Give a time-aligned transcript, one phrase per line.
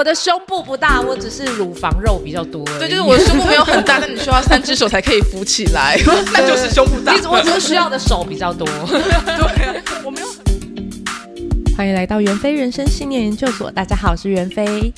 [0.00, 2.64] 我的胸部不大，我只是乳房肉比较多。
[2.78, 5.94] 对，就是我的胸部没有很大，但你需要三只手才可以扶起来，
[6.32, 7.12] 那就是胸部大。
[7.28, 8.66] 我只是需要的手比较多。
[8.88, 10.26] 对啊，我没有。
[11.76, 14.90] 欢迎来到袁飞人生信念研究所，大家好，我是袁飞。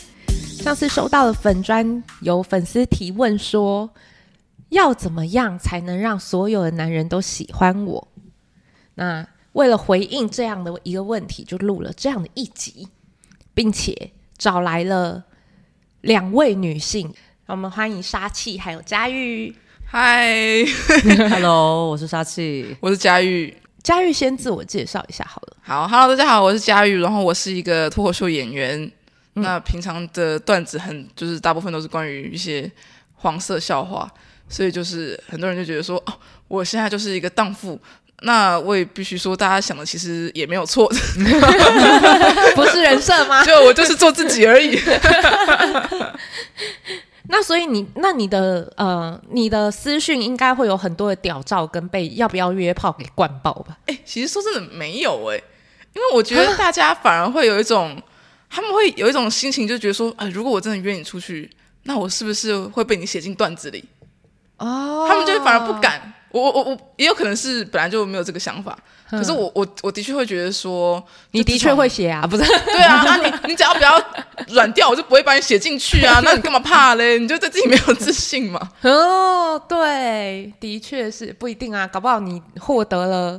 [0.62, 3.90] 上次收到了粉砖，有粉丝提问说，
[4.68, 8.06] 要怎么样才能让所有的男人都喜欢我？
[8.94, 12.86] 那为了回应这样的一个问题，就录了这样的一集。
[13.54, 14.12] 并且
[14.42, 15.22] 找来了
[16.00, 17.14] 两位女性，
[17.46, 19.54] 我们欢迎沙气还有佳玉。
[19.84, 20.64] 嗨，
[21.30, 23.56] Hello，我是沙气，我是佳玉。
[23.84, 25.56] 佳玉先自我介绍一下好了。
[25.62, 28.82] 好，Hello，大家好，我是佳玉，然后我是一个脱口秀演员。
[29.36, 32.68] 嗯、那平常的段子很就是大部分都是关于一些
[33.14, 34.12] 黄色笑话，
[34.48, 36.12] 所以就是很多人就觉得说，哦，
[36.48, 37.80] 我现在就是一个荡妇。
[38.20, 40.88] 那我也必须说，大家想的其实也没有错，
[42.54, 43.42] 不是人设吗？
[43.46, 44.78] 就我就是做自己而已。
[47.28, 53.78] 那所以你，那你的呃，你的私讯应该会有很多的屌照跟被要不要约炮给灌爆吧？
[53.86, 55.44] 哎、欸，其实说真的没有哎、欸，
[55.94, 58.00] 因为我觉得大家反而会有一种，
[58.50, 61.50] 他们会有一种心情，就觉得说，哎、呃，如果我真的约你出去，
[61.84, 63.84] 那我是不是会被你写进段子里？
[64.58, 66.12] 哦，他们就反而不敢。
[66.32, 68.76] 我我我也有可能是本来就没有这个想法，
[69.10, 71.02] 可是我我我的确会觉得说，
[71.32, 72.42] 你的确会写啊，不是？
[72.42, 74.02] 对啊，那你你只要不要
[74.48, 76.20] 软掉，我就不会把你写进去啊。
[76.24, 77.18] 那你干嘛怕嘞？
[77.18, 78.72] 你就对自己没有自信嘛？
[78.80, 83.38] 哦，对，的确是不一定啊，搞不好你获得了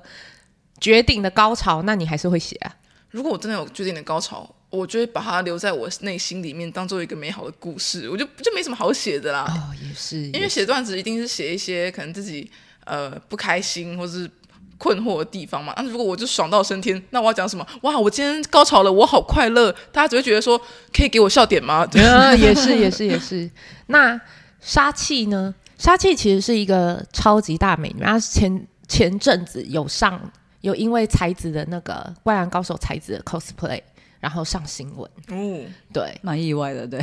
[0.79, 2.75] 绝顶的高潮，那你还是会写啊。
[3.09, 9.45] 如果我真的有绝顶的高潮，我就会把它留在我内心里面，当做一个美好的故事，我就就没什么好写的啦。
[9.49, 12.51] 哦，也是，因为写段子一定是写一些可能自己。
[12.85, 14.29] 呃，不开心或是
[14.77, 15.73] 困惑的地方嘛。
[15.77, 17.65] 那如果我就爽到升天，那我要讲什么？
[17.83, 19.71] 哇，我今天高潮了，我好快乐。
[19.91, 20.59] 大家只会觉得说，
[20.91, 21.85] 可以给我笑点吗？
[21.85, 23.49] 对 啊，也是，也是，也是。
[23.87, 24.19] 那
[24.59, 25.53] 杀气呢？
[25.77, 28.01] 杀气其实是一个超级大美女。
[28.01, 30.19] 然后前前阵子有上，
[30.61, 31.93] 有因为才子的那个
[32.23, 33.81] 《灌篮高手》才子的 cosplay。
[34.23, 37.01] 然后上新闻，嗯，对，蛮意外的，对，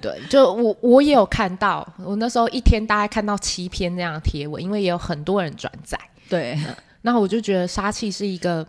[0.00, 5.98] 对，就我我也有看到，我那时候一天大概看到七篇这样的贴文，因为也有很多人转载，
[6.28, 6.56] 对，
[7.02, 8.64] 然后我就觉得杀气是一个，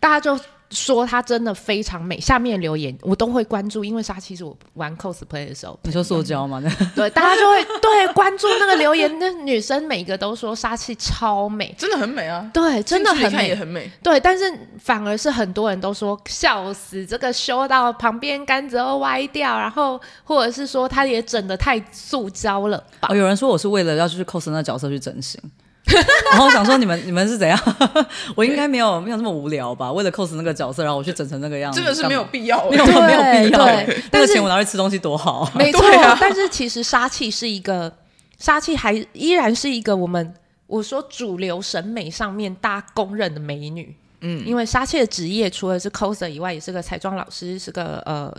[0.00, 0.42] 大家就。
[0.72, 5.78] 说她真的非常美，下面留言我都会关注，因为莎气是我玩 cosplay 的时候。
[5.84, 6.60] 你说塑胶吗？
[6.96, 12.50] 对，大家就会对关注那个留言，那女生每个都说莎气超美，真的很美啊。
[12.52, 13.90] 对，真的很美，看也很美。
[14.02, 14.44] 对，但是
[14.78, 23.08] 反而是很多人都说笑死，这个修到旁边杆子都歪掉，然后或者是说她也整的太塑胶了吧。
[23.10, 25.40] 哦，有人说我是为了要去 cos 那角色去整形。
[26.30, 27.58] 然后我想说你们你们是怎样？
[28.36, 29.92] 我应该没有没有这么无聊吧？
[29.92, 33.66] 为了 cos 那个角色，然后我去整成那个样子，真的是没有必要，没有没有必要。
[34.12, 35.50] 那个钱我拿去吃东西多好。
[35.54, 37.92] 没错，啊、但是其实杀气是一个，
[38.38, 40.32] 杀气还依然是一个我们
[40.68, 43.94] 我说主流审美上面大家公认的美女。
[44.20, 48.32] 嗯，因为莎气的职业除了是 coser 以外，也是个彩妆老师，是个呃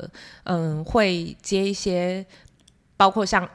[0.46, 2.25] 嗯会接一些
[2.96, 3.48] 包括像。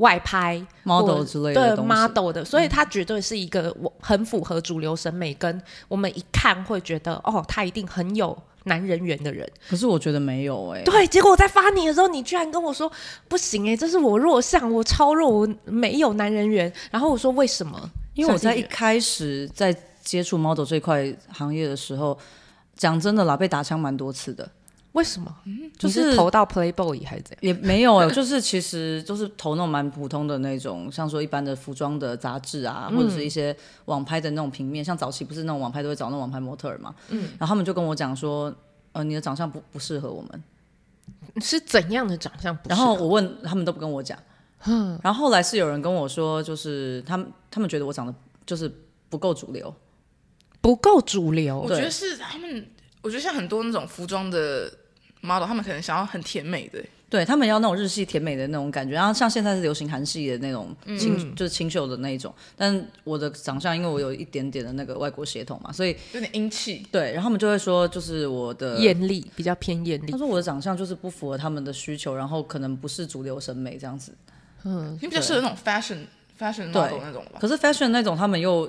[0.00, 9.46] 外拍 model 之类的，对 model 的，所以他绝对是一个我很符合主流审美，跟我们一看会觉得哦，他一定很有男人缘的人。
[9.68, 12.90] 可是我觉得没有哎、欸，对，结果我在发你的时候，你居然跟我说
[13.28, 16.72] 不行哎、欸，这是我弱项，我超弱，我没有男人缘。
[16.90, 17.90] 然后我说为什么？
[18.14, 22.18] 因为我在一开始在接触 model 这块行业的时候，
[22.74, 24.50] 讲真的啦，被打枪蛮多次的。
[24.92, 25.32] 为什么？
[25.78, 27.40] 就是投到 Playboy 还是怎样？
[27.42, 36.94] 也没有， 就是其实就是投那种蛮普通的那种，像说一般的服装的杂志啊，嗯、或者是一些网拍的那种平面，像早期不是那种网拍都会找那种网拍模特儿嘛。
[37.10, 37.28] 嗯。
[37.38, 38.52] 然后他们就跟我讲说，
[38.92, 40.42] 呃，你的长相不不适合我们。
[41.40, 42.76] 是怎样的长相不适合？
[42.76, 44.18] 然后我问他们都不跟我讲。
[44.66, 44.98] 嗯。
[45.02, 48.12] 然后后来是有人跟我说，就是他们他们觉得我长得
[48.44, 48.70] 就是
[49.08, 49.72] 不够主流，
[50.60, 51.60] 不够主流。
[51.60, 52.66] 我觉得是他们，
[53.02, 54.72] 我觉得像很多那种服装的。
[55.22, 62.34] model 他们可能想要很甜美的，对他们要那种日系甜美的那种感觉，然后像现在是流行韩系的那种清，嗯、就是清秀的那一种。
[62.56, 66.86] 但我的长相，因为我有一点点的那个外国血统嘛，所以有点英气。
[66.90, 70.10] 对，然后他们就会说，就是我的艳丽比较偏艳丽。
[70.10, 74.14] 他说我的长相就是不符合他们的需求，然后可能不是主流审美这样子。
[74.64, 76.06] 嗯，因为比较适合那种 fashion
[76.38, 77.38] fashion model 那种吧。
[77.38, 78.66] 可是 fashion 那种他们又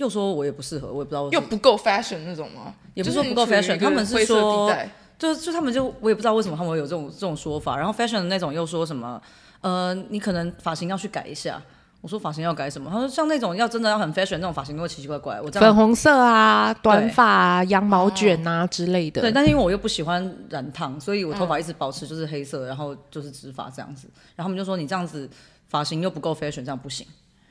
[0.00, 2.74] 又说我也不适合，我也不知道又不够 fashion 那种吗？
[2.94, 4.74] 也不是说不够 fashion，他们是说。
[5.18, 9.20] 就就他们就我也不知道为什么他们会有这种这种说法，然后 fashion 的那种又说什么，
[9.60, 11.60] 呃，你可能发型要去改一下。
[12.00, 12.90] 我说发型要改什么？
[12.90, 15.38] 他说像那种要真的要很 fashion 那种发型都会奇奇怪怪。
[15.38, 19.20] 我这样粉红色啊，短发啊，羊毛卷啊之类的。
[19.20, 24.08] 对，但是因为我又不喜欢染烫，所以我头发一直保持就是黑色，然后就是直发这样子。
[24.34, 25.28] 然后他们就说你这样子
[25.68, 27.06] 发型又不够 fashion，这样不行。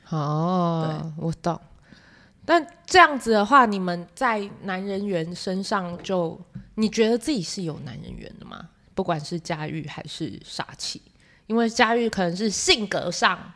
[0.09, 1.61] 哦，对，我懂。
[2.49, 6.35] 但这样子的话，你们在男人缘身上就，
[6.73, 8.69] 你觉得自己是有男人缘的吗？
[8.95, 10.99] 不管是佳玉还是杀气。
[11.45, 13.53] 因为佳玉可能是性格上，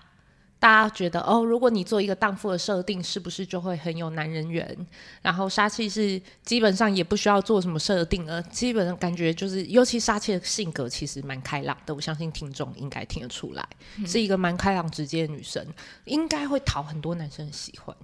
[0.59, 4.87] 大家觉得哦，如果你做一个荡妇的设定，是不是就会很有男人缘？
[5.23, 13.67] 然后杀气是基本上也不需要做什么设定了，基本上感觉就是，尤其杀气的性格其实蛮开朗的，我相信听众应该听得出来，
[14.05, 15.65] 是一个蛮开朗直接的女生，
[16.05, 17.95] 应该会讨很多男生喜欢。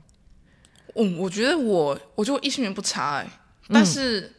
[0.96, 3.30] 嗯，我觉得我，我觉得我异性缘不差哎、欸，
[3.70, 4.34] 但是、嗯、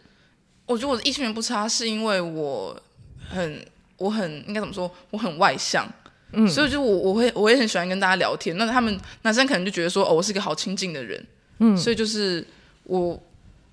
[0.67, 2.81] 我觉得我的异性缘不差，是因为我
[3.29, 3.65] 很。
[4.01, 4.91] 我很应该怎么说？
[5.11, 5.87] 我很外向，
[6.33, 8.57] 嗯，所以就我我会我也很喜欢跟大家聊天。
[8.57, 11.23] 那他们男生可能就觉得说，哦，我是一个好亲近的人，
[11.59, 12.43] 嗯，所以就是
[12.85, 13.23] 我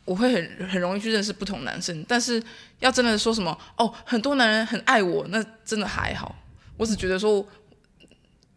[0.04, 2.04] 我会很很容易去认识不同男生。
[2.10, 2.44] 但是
[2.82, 6.36] 要真的说什么，哦，很多男人很爱我，那真的还好。
[6.76, 7.48] 我只觉得说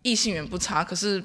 [0.03, 1.23] 异性缘不差，可是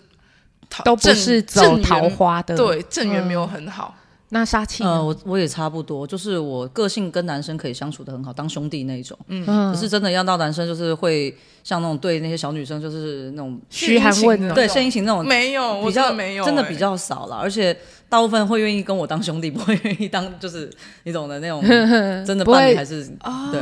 [0.84, 3.94] 都不是走桃花的，对，正缘没有很好。
[3.98, 9.18] 嗯那杀气，呃，我我也差不多，就是我个性跟男生可以相处的很好，当兄弟那一种。
[9.28, 11.34] 嗯，可是真的要到男生，就是会
[11.64, 17.36] 像那种对那些小女生，就是那种嘘寒问暖，对献殷勤那种，没有，比较没有，真的比较少了。
[17.36, 17.78] 而且
[18.10, 20.70] 大部分会愿意跟我当兄弟，不会愿意当就是
[21.04, 21.62] 你懂的那种
[22.26, 23.06] 真的伴侣，还是
[23.54, 23.62] 对。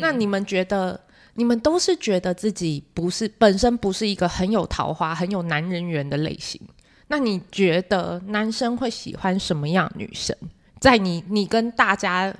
[0.00, 0.98] 那你们觉得，
[1.38, 6.60] 你们都是觉得自己不是本身不是一个很有桃花、很有男人缘的类型？
[7.06, 10.36] 那你觉得男生会喜欢什么样女生？
[10.80, 12.34] 在你你跟大家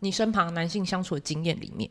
[0.00, 1.88] 你身旁男性相处的经验里面，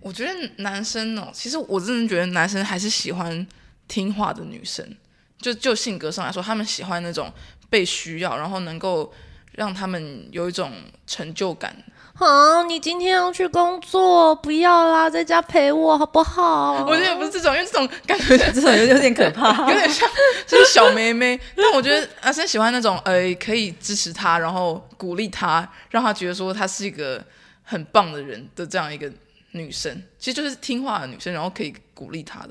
[0.00, 0.32] 我觉得
[0.62, 3.46] 男生哦，其实我真的觉得男生还是喜欢
[3.86, 4.96] 听话的女生。
[5.36, 7.30] 就就性格上来说，他们喜欢那种
[7.68, 9.12] 被需要，然后能够
[9.52, 10.72] 让他们有一种
[11.06, 11.76] 成就感。
[12.16, 16.84] 好，你今天要去工作，不要啦，在家陪我好不好？
[16.86, 20.08] 我觉得也不是这种，因为这种感觉 这种有点可怕， 有点像
[20.46, 21.38] 就是小妹妹。
[21.56, 27.20] 但我觉得阿生喜欢那种，呃，可以支持他，然后鼓励他，让他觉得说他是一个
[27.64, 29.10] 很棒的人的这样一个
[29.50, 32.50] 女生，其实就是听话的女生，然后可以鼓励他的。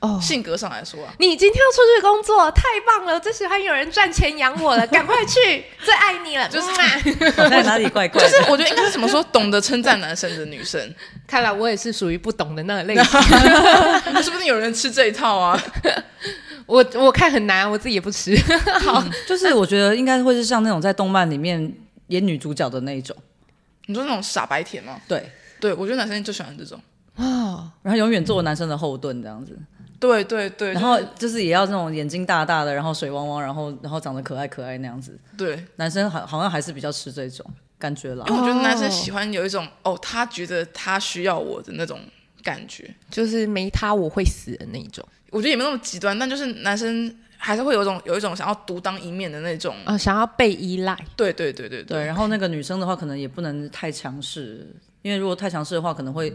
[0.00, 3.18] 哦，oh, 性格上来说啊，你今天要出去工作，太棒了！
[3.18, 8.22] 最喜欢有人赚钱养我了， 赶快去，最爱你了，就是嘛在哪里怪怪？
[8.22, 10.94] 就是我觉得应该是怎么说，懂得称赞男生的女生。
[11.26, 13.20] 看来我也是属于不懂的那个类型。
[14.22, 15.60] 是不是有人吃这一套啊？
[16.66, 18.36] 我我看很难，我自己也不吃。
[18.80, 21.74] 好，就是我觉得应该会是像那种在动漫里面
[22.08, 23.16] 演女主角的那一种。
[23.86, 25.00] 你说那种傻白甜吗？
[25.08, 26.78] 对，对我觉得男生就喜欢这种
[27.16, 29.58] 啊，oh, 然后永远做男生的后盾这样子。
[30.00, 35.18] 对对对，然后就是也要那种眼睛大大的，然后水汪汪，然后然后长得可爱可爱那样子。
[35.36, 37.44] 对，男生好好像还是比较吃这种
[37.78, 38.24] 感觉啦。
[38.28, 41.98] 因为我觉得男生喜欢有一种哦，他觉得他需要我的那种
[42.44, 45.04] 感觉，就是没他我会死的那一种。
[45.30, 50.96] 我觉得也没那么极端，但就是男生还是会有一种有一种想要独当一面的那种啊、呃，想要被依赖。
[51.16, 52.06] 对对对对对，对。
[52.06, 54.72] 然后那个女生的话，可能也不能太强势，
[55.02, 56.32] 因为如果太强势的话，可能会。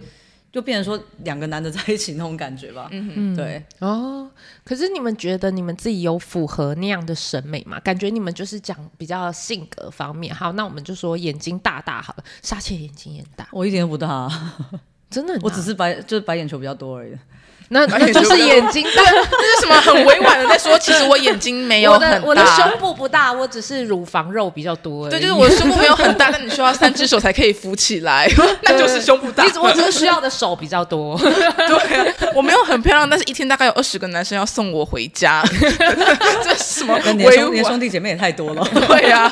[0.53, 2.87] 就变成说两个男的在一起那种感觉吧，
[3.35, 4.29] 对哦。
[4.63, 7.79] 可是你们觉得你们自己有符合那样的审美吗？
[7.79, 10.33] 感觉你们就是讲比较性格方面。
[10.33, 13.47] 好，那我们就说眼睛大大好了，沙姐眼睛也大。
[13.51, 14.69] 我一点都不大，啊，
[15.09, 17.13] 真的，我只是白就是白眼球比较多而已。
[17.69, 20.77] 那 那就是眼睛大，这是什么很委婉的在说？
[20.79, 25.09] 其实我眼睛没有 很大，我的胸部不大，我只是乳房肉比较多。
[25.09, 28.29] 对，就是我的胸部没有很大，但你需要三只手才可以扶起来，
[28.63, 29.43] 那就是胸部大。
[29.61, 31.17] 我只是需要的手比较多。
[31.17, 35.43] 对啊，我没有很漂亮，但是一天大概有二十个男生要送我回家。
[36.43, 36.99] 这是什么？
[37.13, 38.63] 你的兄兄弟姐妹也太多了。
[38.87, 39.31] 对呀。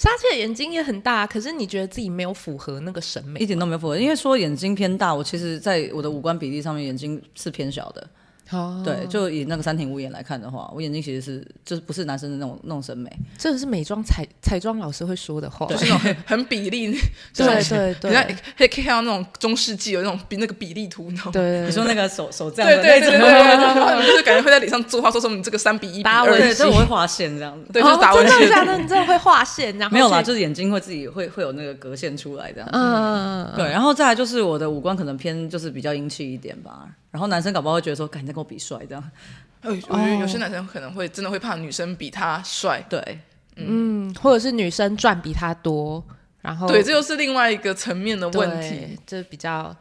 [0.00, 3.38] 沙琪的眼睛也很大，可是你觉得自己没有符合那个审美？
[3.38, 8.08] 一点都没有符合，因为说眼睛偏大，我其实在我的五官比例上面，眼睛是偏小的。
[8.52, 8.84] Oh.
[8.84, 16.92] 对，就以那个三庭五眼来看的话，我眼睛其实是就是不是男生的那种那种审美，这个是美妆彩彩妆老师会说的话，就是那种很比例，
[17.36, 23.10] 对对对，可以可以看到那种中世纪有那种比那个比例图，对，你说那个手手这样的那种，
[24.04, 28.78] 就是感觉会在脸上作画，说什么你这个三比一达文西，对，我会画线这样子，对，就是达文西，真的假的？
[28.78, 29.78] 你真的会画线？
[29.78, 36.88] 然后没有啦，就是眼睛会自己会会有那个格线出来这样，嗯，对，然后再来就是我的五官可能偏就是比较英气一点吧。
[37.10, 39.10] 然后男生搞不好会觉得说，赶紧再跟我比帅这样。
[39.62, 43.20] 哎，我觉得有些男生可能会真的会怕女生比他帅，对，
[43.56, 46.02] 嗯，或者是女生赚比他多，
[46.40, 49.76] 然后对，这又是另外一个层面的问题，这比较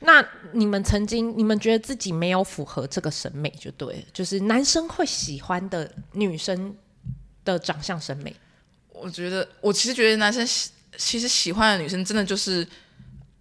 [0.00, 6.74] 那你们曾经，你们觉得自己没有符合这个审美就对，就是男生会喜欢的女生
[7.44, 8.34] 的长相审美。
[8.88, 12.66] 我觉得，我其实觉得男生喜其实喜欢的女生，真的就是，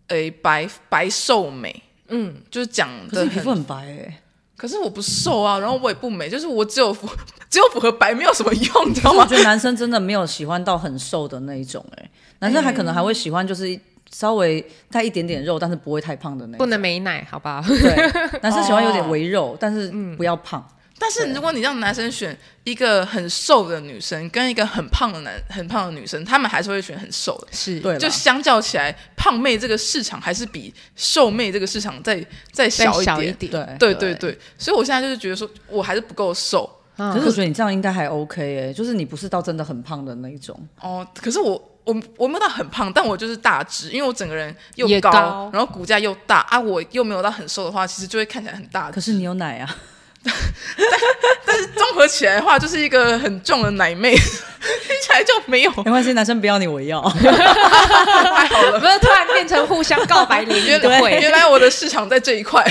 [0.07, 4.21] 诶，白白瘦美，嗯，就是讲的皮肤很白哎、欸，
[4.57, 7.07] 可是我不瘦啊，然后我也不美，就是我只有符
[7.49, 9.23] 只有符合白，没有什么用，你知道吗？
[9.23, 13.79] 我觉得男生真的没有喜欢到很瘦的那一种、欸，哎，男生还可能还会喜欢就是。
[14.11, 16.57] 稍微带一点点肉，但是不会太胖的那种。
[16.57, 17.63] 不能没奶，好吧？
[17.67, 19.87] 对，男生喜欢有点微肉，哦、但是
[20.17, 20.59] 不要胖。
[20.67, 27.47] 嗯、但是如果你让男生选一个很瘦的女生跟一个很胖的男很胖的女生，他们还是会选很瘦的。
[27.51, 33.29] 是，对，就相较起来，胖妹这个市场还是比瘦妹这个市场再再小一点。
[33.29, 36.69] 一点对对对对，所以我现在就是觉得说我还是不够瘦。
[36.95, 40.59] 可是我觉得你这样应该还 OK 哎，就是你不是到真的很胖的那一种。
[40.81, 41.65] 哦，可是我。
[41.85, 48.91] 我我没有到很胖，但我就是大只，因为我整个人又高，高然后骨架又大啊，我又没有到很瘦的话，其实就会看起来很大。
[48.91, 49.75] 可是你有奶啊，
[50.25, 50.35] 但
[51.45, 55.71] 但是综合起来的话，就是一个很重的奶妹， 听起来就没有。
[55.83, 57.01] 没关系，男生不要你，我要。
[57.09, 61.11] 太好了，不是突然变成互相告白联谊的会。
[61.11, 62.63] 原来我的市场在这一块。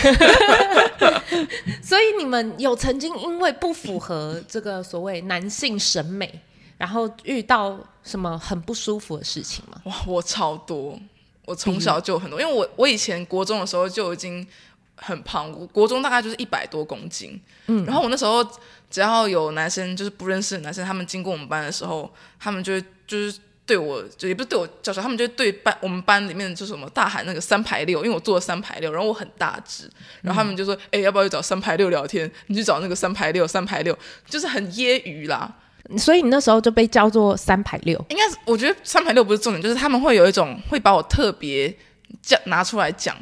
[1.82, 6.30] 所以你们有曾经因为不符合这个所谓男性审美，
[6.76, 9.80] 然后遇到什么很不舒服的事情吗？
[9.84, 10.98] 哇，我超多，
[11.46, 14.46] 我从小就很多，因为我我以前国中的时候就已经
[15.00, 18.44] 很胖，我国中大概就是一百多公斤，嗯，然后我那时候
[18.90, 29.90] 只要有男生就是不认识的男生，他们经过我们班的时候，他们就会就是对我就也不是对我叫嚣，他们就对班我们班里面就是什么大喊那个三排六，因为我坐了三排六，然后我很大只，
[30.22, 32.30] 然后他们就说，哎、嗯，要不要去找三排六聊天？
[32.46, 35.54] 你去找那个三排六，三排六就是很揶揄啦。
[35.96, 41.74] 所以你那时候就被叫做三排六，应该是我觉得三排六不是重点，就是他们会有一种会把我特别
[42.20, 43.16] 讲拿出来讲，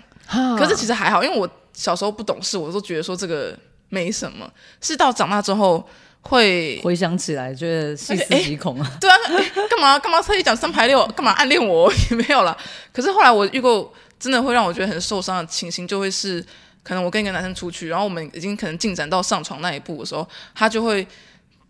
[0.58, 3.56] 可是其实还好，因为我小时候不懂事，我都觉得说这个
[3.90, 5.86] 没什么，是到长大之后
[6.22, 8.98] 会回想起来觉得细思极恐啊。
[9.00, 9.16] 对啊，
[9.70, 12.56] 干嘛干嘛特意讲三排六，干嘛暗恋我也没有啦。
[12.92, 16.44] 可是后来我遇过真的会让我觉得很受伤的情形，就会是
[16.82, 21.06] 可能我跟一个男生出去，然后我们已经可能进展到上床那一步的时候，他就会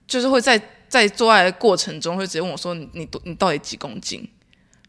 [0.07, 0.59] 就是会在。
[0.89, 4.27] 在做爱的过程中，会直接问我说：“你你你到底几公斤？”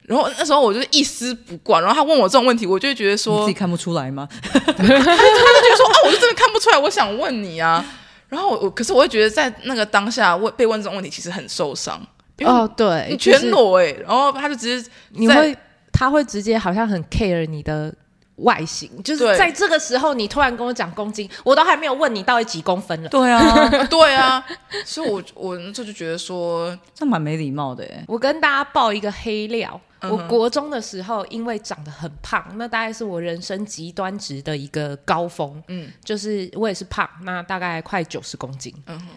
[0.08, 1.80] 然后那时候我就一丝不挂。
[1.80, 7.86] 然后他问我这种问题，我就会觉得说：“你自己看不出来吗？” 他就他就觉得说：“啊，我就真的看不出来。”我想问你啊。
[8.30, 12.02] 然后我可是我会觉得在那个当下问被问这种问题，其实很受伤。
[12.46, 15.58] 哦，对，你全裸哎、欸，然后他就直接你会
[15.92, 17.94] 他会直接好像很 care 你的。
[18.38, 23.10] 外形就是在这个时候，你突然跟我讲公斤，我都还没有问你到底几公分了。
[23.10, 24.46] 对啊， 对啊，
[24.86, 28.04] 所以我我这就觉得说这蛮没礼貌的哎。
[28.08, 35.62] 我跟大家爆一个黑料，我国中的时候因为长得很胖，那大概是我人生极端值的一个高峰。
[35.68, 38.74] 嗯，就是我也是胖，那大概快九十公斤。
[38.86, 39.08] 嗯哼，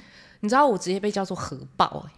[0.40, 2.12] 你知道我直接被叫做核爆哎。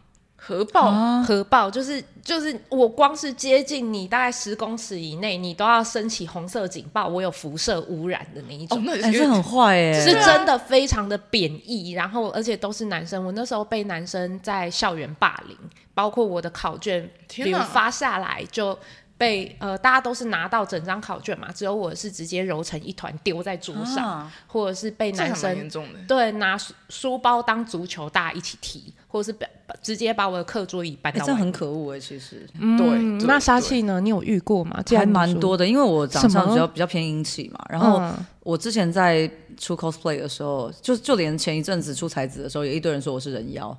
[0.45, 11.93] 核爆，啊、核爆就是就是我光是接近你大概十公尺以内，你都要升起红色警报，我有辐射污染的那一种，那是很坏哎，是真的非常的贬义。
[11.93, 15.57] 然后而且都是男生，我那时候被男生在校园霸凌，
[15.95, 18.77] 包括我的考卷，比如发下来就。
[19.19, 25.71] 被呃，大家都是拿到整张考卷嘛，只有我是直接揉成一团丢在桌上，啊、或者是被男生
[26.09, 26.59] 对拿
[26.89, 29.39] 书包当足球大家一起踢，或者是
[29.83, 31.27] 直接把我的课桌椅搬到、欸。
[31.27, 32.49] 这很可恶哎、欸，其实。
[32.59, 34.01] 嗯、对，那杀气呢？
[34.01, 34.83] 你有遇过吗？
[34.89, 37.65] 还蛮多的，因为我长相比较比较偏英气嘛。
[37.69, 38.03] 然后
[38.41, 43.77] 我之前在出 cosplay 的时候，就就连前一阵子出才子的时候，有一堆人说我是人妖，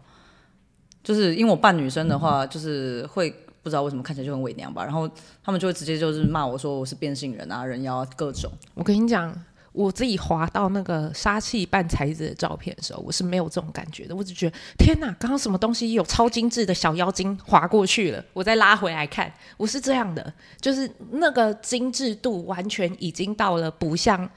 [1.03, 3.33] 就是因为我扮女生的话，就是会。
[3.63, 5.09] 不知道为什么看起来就很伪娘吧，然后
[5.41, 8.51] 他们就会直接就是骂我说我是变性人啊，人妖啊各种。
[8.73, 9.33] 我跟你讲，
[9.73, 24.29] 我自己滑到那个杀气半才子的照片的时候，我是没有这种感觉的，我只觉得天哪，刚刚什么东西有超精致的小妖精滑过去了，我再拉回来看，我是这样的，就是那个精致度完全已经到了不像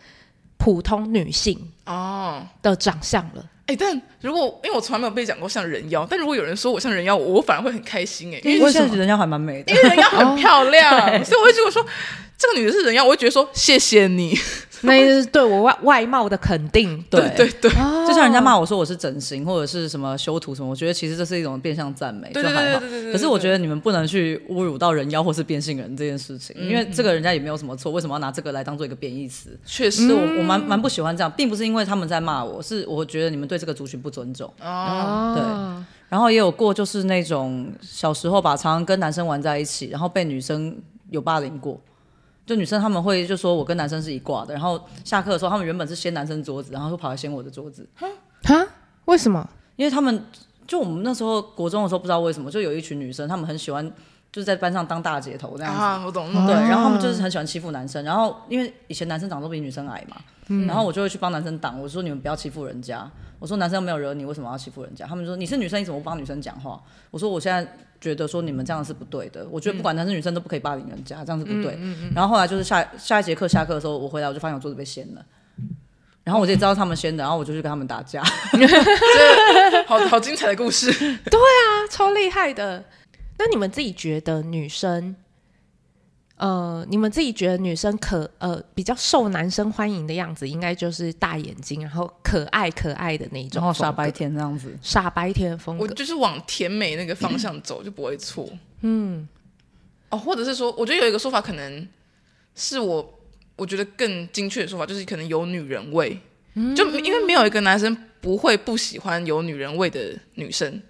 [0.56, 2.46] 普通女性哦。
[2.62, 3.40] 的长相了。
[3.40, 10.94] 哦哎，但如果因为我从来没有被讲过像人妖，但如果有人说我像人妖，我反而会很开心哎，因为现在人妖还蛮美的，因为人妖很漂亮，
[11.26, 11.84] 所以我会觉得说
[12.38, 14.38] 这个女的是人妖，我会觉得说谢谢你。
[14.82, 17.18] 那是对我外外貌的肯定，对。
[17.34, 17.48] 对。
[17.62, 17.70] 对，
[18.06, 22.80] 就像人家骂我说我是整形或者是什么修图什么，我觉得其实这是一种变相赞美，就还好。
[23.10, 29.58] 可是我觉得你们不能去侮辱到人妖或是变性人这件事情，因为这个人家也没有什么错，为什么要拿这个来当做一个贬义词？
[29.64, 34.52] 确实，我我蛮蛮不喜欢这样，并不是因为他们在骂我，是我觉得你们对这个族群不尊重。
[34.60, 35.86] 哦，对。
[36.08, 40.76] 然后也有过就是那种小时候吧，常常跟男生玩在一起，然后被女生
[41.10, 41.80] 有霸凌过。
[42.46, 47.84] 就女生他们会就说我跟男生是一挂的，然后下课的时候他们原本是掀男生桌子，然后就跑来掀我的桌子。
[47.96, 48.66] 哈？
[49.06, 49.48] 为什么？
[49.74, 50.24] 因为他们
[50.64, 53.92] 就我们那时候国中的时候不知道为什么，就有一群女生，她们很喜欢
[54.32, 55.80] 就是在班上当大姐头这样子。
[55.80, 56.30] 啊，我懂。
[56.46, 60.16] 对，然后他们就是很喜欢欺负男生，然后因为以前男生长得都比女生矮嘛，
[60.48, 63.10] 嗯、然后我就会去帮男生挡，我说你们不要欺负人家。
[63.38, 65.06] 我说男生又没有惹你，为什么要欺负人家？
[65.06, 66.80] 他们说你是女生，你怎么不帮女生讲话？
[67.10, 69.46] 我说我现在觉得说你们这样是不对的。
[69.50, 71.74] 我觉得不管男生女生都不可以霸凌人家，这样是不对。
[71.74, 75.22] 嗯嗯嗯、然后后来就是下下一节课下课的时候，我回来我就发现我桌子被掀了，
[76.24, 78.22] 然后我就知道他们掀的，然后我就去跟他们打架。
[79.86, 80.90] 好好精彩的故事。
[80.90, 82.82] 对啊，超厉害的。
[83.38, 85.14] 那你们自己觉得女生？
[86.38, 98.46] 呃，你们自己觉得女生可呃比较受男生欢迎的样子，应该就是大眼睛，然后可爱可爱的那一种，然后傻白甜这样子，傻白甜的风格，我就是往甜美那个方向走，就不会错。
[98.82, 99.26] 嗯，
[100.10, 101.88] 哦，或者是说，我觉得有一个说法，可能
[102.54, 103.18] 是我
[103.56, 106.20] 我觉得更精确的说法，就是可能有女人味，
[106.52, 110.82] 嗯、就因为没有一个男生不会不喜欢有女人味的女生。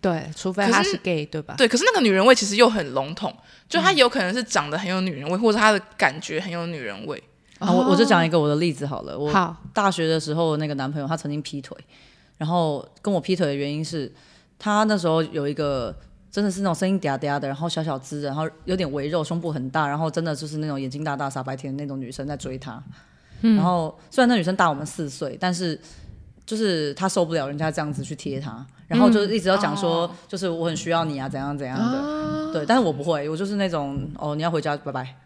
[0.00, 1.54] 对，除非他是 gay，是对吧？
[1.56, 3.34] 对，可是那个女人味其实又很笼统，
[3.68, 7.22] 就她有可能是长得很有女人味，嗯、或者她的感觉很有女人味。
[7.58, 9.18] 啊，我我就讲一个我的例子好了。
[9.18, 11.76] 我大学的时候那个男朋友他曾经劈腿，
[12.36, 14.12] 然后跟我劈腿的原因是，
[14.58, 15.96] 他那时候有一个
[16.30, 22.82] 真的是那种声音嗲嗲的，然后小小只的，然后有点微肉，胸部很大，然后真的就是那种眼睛大大傻白甜的那种女生在追他。
[23.40, 25.80] 嗯、然后虽然那女生大我们四岁，但是
[26.46, 28.64] 就是他受不了人家这样子去贴他。
[28.88, 32.64] 然后就一直要讲说，就是我很需要你啊，怎样怎样的，哦、对。
[32.64, 35.16] 但是我不会，我就是那种哦，你要回家，拜拜。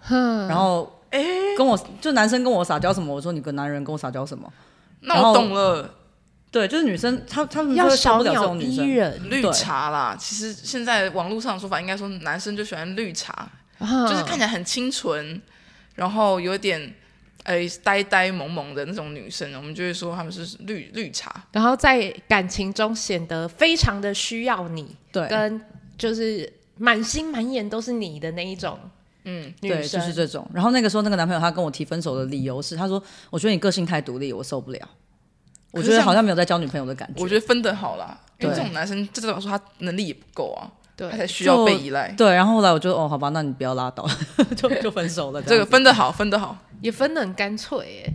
[0.00, 1.22] 哼然后哎，
[1.58, 4.50] 跟我就男生跟我撒娇什么，我说你个男人跟我撒娇什么？
[5.00, 5.90] 那我懂了。
[6.50, 8.86] 对，就是女生，她她们要受不了这种女生。
[9.28, 15.42] 绿茶啦，其实现在网络上的说法应该说，男生就喜欢绿茶，哦、就是看起来很清纯，
[15.96, 16.94] 然后有点。
[17.44, 25.60] 哎，呆呆萌萌的那种女生，我们就会说她们是绿绿茶，然后在感情中显得非常的需要你，对，跟
[25.98, 28.78] 就是满心满眼都是你的那一种，
[29.24, 30.48] 嗯，对，就是这种。
[30.54, 34.88] 然后那个时候，那个男朋友他跟我提分手的理由是，他说：“我觉得你个性太独立，我受不了。”
[35.72, 37.22] 我觉得好像没有在交女朋友的感觉。
[37.22, 42.12] 我觉得分得好啦，因为这种男生，这代表说他能力也不够啊，对，他才需要被依赖。
[42.12, 44.06] 对，然后后来我就哦，好吧，那你不要拉倒，
[44.56, 45.42] 就就分手了。
[45.42, 46.56] 这个分得好，分得好。
[46.80, 48.14] 也分得很干脆耶，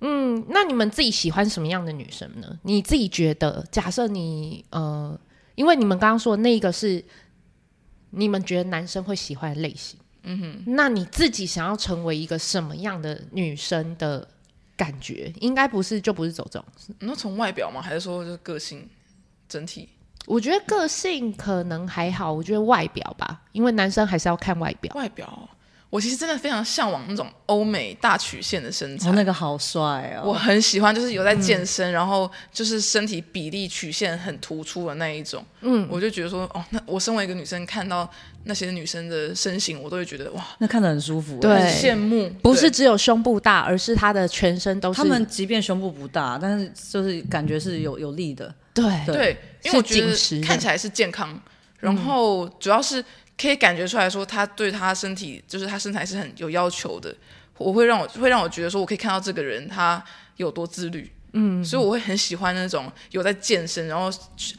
[0.00, 2.56] 嗯，那你们自己喜欢什么样的女生呢？
[2.62, 5.18] 你自己觉得，假设你呃，
[5.56, 7.04] 因为你们刚刚说的那个是
[8.10, 14.28] 你们觉得男生会喜欢的类型，嗯哼，那你自己想要成为一个什么样的女生的
[14.76, 15.32] 感觉？
[15.40, 16.64] 应该不是就不是走这种，
[17.00, 17.82] 那从外表吗？
[17.82, 18.88] 还是说就是个性
[19.48, 19.88] 整体？
[20.26, 25.48] 我觉得个性可能还好，我觉得外表吧，因为男生还是要看外表，外表。
[25.88, 30.28] 我其实真的非常向往那种欧美大曲线的身材，哦，那个好帅哦！
[30.28, 35.42] 我很喜欢，就是有在健身，嗯、然后就是身体比例曲线很突出的那一种。
[35.60, 38.10] 嗯，我就觉得说，哦，那我身为一个女生，看到
[38.44, 42.28] 那些女生的身形，我都会觉得哇，那看得很舒服，对，很羡慕。
[42.42, 45.00] 不是只有胸部大，而是她的全身都是。
[45.00, 48.52] 他们即便胸部不大，但是就是感觉是有有力的。
[48.74, 49.36] 对对，对
[49.66, 51.38] 因为我觉得看起来是健康，
[51.80, 53.04] 然后主要是。
[53.38, 57.14] 可以感觉出来说，他对他身体，就是他身材是很有要求的。
[57.58, 60.02] 我会让我会让我觉得说，我可以看到这个人他
[60.38, 61.12] 有多自律。
[61.32, 64.10] 嗯，所以我会很喜欢那种有在健身，然后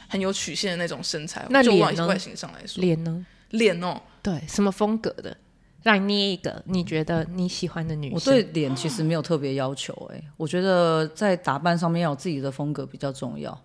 [0.08, 1.44] 很有曲线的那种身材。
[1.50, 2.06] 那脸呢？
[2.06, 3.26] 外形上来说，脸呢？
[3.50, 5.36] 脸哦，对，什么风格的？
[5.82, 8.14] 让你捏一个你觉得你喜欢的女生。
[8.14, 13.60] 我对脸其实没有特别要求，哎，我觉得在打扮上面要有自己的风格比较重要。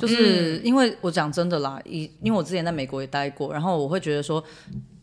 [0.00, 4.42] 就是因为我讲真的啦，以因为我之前在美国也待过，然后我会觉得说，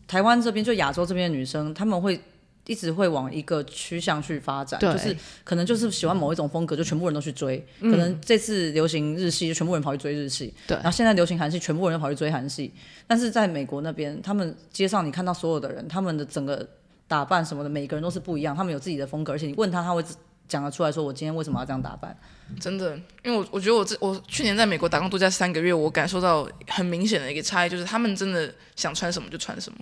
[0.06, 2.20] 台湾这边就亚洲这边的女生，她们会
[2.66, 7.64] 一直会往一个趋向去发展，就是可能就是喜欢某一种风格，就全部人都去追。
[7.80, 10.76] 嗯、可能这次流行日系，就全部人跑去追日系，对。
[10.76, 12.72] 然后现在流行韩系，全部人都跑去追韩系。
[13.06, 16.64] 但是在美国那边，他们街上你看到所有的人，他们的整个
[17.08, 20.04] 打扮什么的，每个人都是不一样，他们有自己的风格，而且你问他，他会
[20.50, 22.14] 讲得出来说，我今天为什么要这样打扮。
[22.58, 29.78] 真的，因为我我觉得我这我去年在美国打工度假三个月，我感受到很明显的一个差异，就是他们真的想穿什么就穿什么，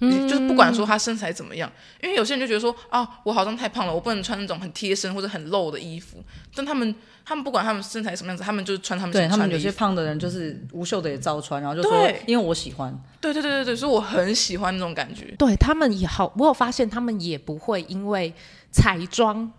[0.00, 1.70] 嗯、就是不管说他身材怎么样，
[2.02, 6.18] 因为有些人就觉得说啊，我好像太胖了，我不能穿那种很贴身或者很露的衣服，
[6.52, 6.92] 但他们
[7.24, 9.36] 他们不管他们身材什么样子，他们就是穿他们想穿的。
[9.36, 12.92] 对，他们有些胖的人就是无袖的也照穿，然后就说因为我喜欢。
[13.20, 15.32] 对对对对对，所以我很喜欢那种感觉。
[15.38, 18.34] 对他们也好，我有发现他们也不会因为
[18.72, 19.52] 彩妆。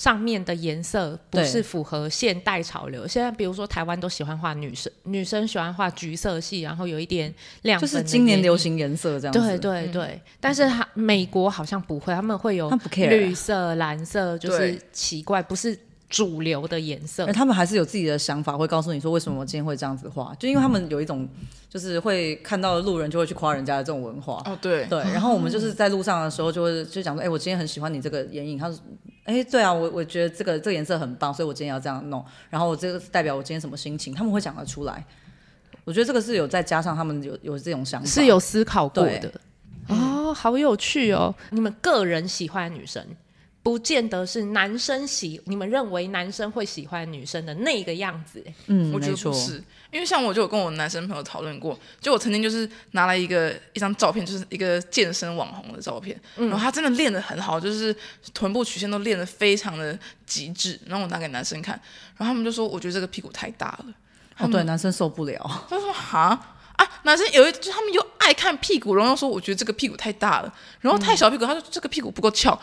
[0.00, 3.06] 上面的颜色不是符合现代潮流。
[3.06, 7.30] 现在比如说台湾都喜欢画女生，女生喜欢画橘色系，然后有一点
[7.62, 9.38] 亮，就是今年流行颜色这样子。
[9.38, 15.78] 对对对，嗯、但是他美国好像不会，他们会有绿色、蓝色，就是奇怪，不是。
[16.08, 21.28] 主流的颜色，他们还是有自己的想法，会告诉你说为什么我今天会这样子画，就因为他们有一种
[21.68, 24.42] 就是会看到路人就会去夸人家的这种文化。
[24.44, 24.98] 哦，对对。
[24.98, 28.58] 然后我们就是在路上的时候就会就讲说，哎、欸，我今天很喜欢你这个眼影。
[28.58, 28.76] 他说，
[29.24, 32.24] 哎、欸，对啊，我我觉得这个这个颜色很棒，所以我今天要这样弄。
[32.48, 35.04] 然后我这个代表我今天什么心情，他们会讲得出来。
[35.84, 39.32] 我觉得这个是有再加上他们有有这种想法，是有思考过的。
[39.88, 41.34] 哦，好有趣哦！
[41.50, 43.04] 你们个人喜欢的女生。
[43.62, 48.42] 不见得是男生喜，你们认为男生会喜欢女生的那个样子？
[48.66, 57.94] 嗯，我觉得不是，因为像我就有跟我男生朋友讨论过，就我曾经就是拿来一个一张照片，就是一个健身网红的照片，嗯、然后他真的练得很好，就是
[58.32, 61.78] 臀部曲线都练得非常的极致，然后我拿给男生看，
[62.16, 63.94] 然后他们就说我觉得这个屁股太大了，
[64.38, 66.56] 哦，对，男生受不了，他说哈？
[66.76, 72.58] 啊，男生有一就他们又爱看屁股，然后说我觉得这个屁股太大了，然后太小屁股，他说这个屁股不够翘。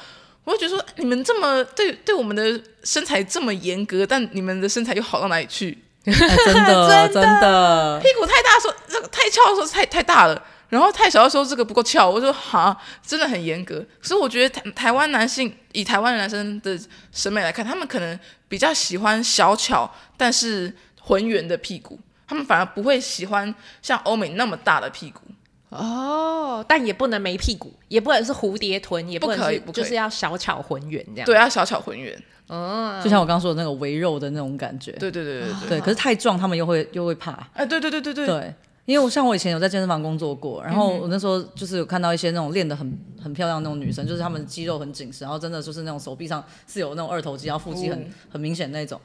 [0.48, 5.78] 我就觉得说，你们这么对对我们的身材这么严格，但你们的身材又好到哪里去？
[6.06, 12.10] 哎、真的 真的，屁股太大说这个太翘的时候太太大了，然后太小的时候这个不够翘。
[12.10, 13.86] 我说哈，真的很严格。
[14.02, 16.80] 所以我觉得台台湾男性以台湾男生的
[17.12, 25.20] 审美来看，他们可能比较喜欢小巧但是浑圆的屁股，他们反而不会喜欢像欧美那么大的屁股。
[25.70, 31.26] 哦，但也不能没屁股，也不能是蝴蝶臀，也不能是，不可以，不可以，就是要小巧浑圆这样。
[31.26, 32.18] 对，要小巧浑圆。
[32.50, 34.94] 嗯，就像我刚刚说的那个微肉的那种感觉。
[34.94, 35.70] 对对对对对。
[35.70, 37.32] 对，可是太壮，他们又会又会怕。
[37.54, 38.26] 哎，对对对对对。
[38.26, 38.54] 对，
[38.86, 48.98] 因为我像我以前有在健身房工作过，然后我那时候就是有看到一些那种练得很很漂亮的那种女生，就是她们肌肉很紧实，然后真的就是那种手臂上是有那种二头肌，然后腹肌很、嗯、很明显那种。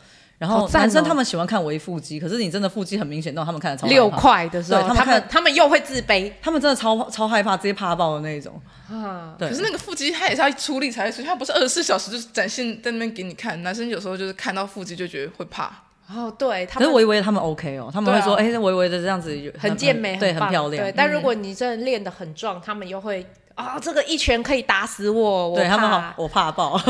[0.43, 8.61] 然后男生他们喜欢看微腹肌，可是你真的腹肌很明显，那种他们看的超六块的时候，他们看他们又会自卑，他们真的超超害怕，直接怕爆的那种。
[8.91, 9.49] 啊，对。
[9.49, 13.63] 可是那个腹肌他也是要出力才会出，他不是二十四小时就是展现在那边给你看。
[13.63, 15.71] 男生有时候就是看到腹肌就觉得会怕。
[16.13, 16.67] 哦，对。
[16.67, 20.85] 可是微微他们 OK 哦，他们会说，哎，微微的这样子很健美，对，很漂亮。
[20.85, 26.79] 对，但如果你真的练得很壮，他们又会啊，这个一拳可以打死我，对他们好，我怕爆。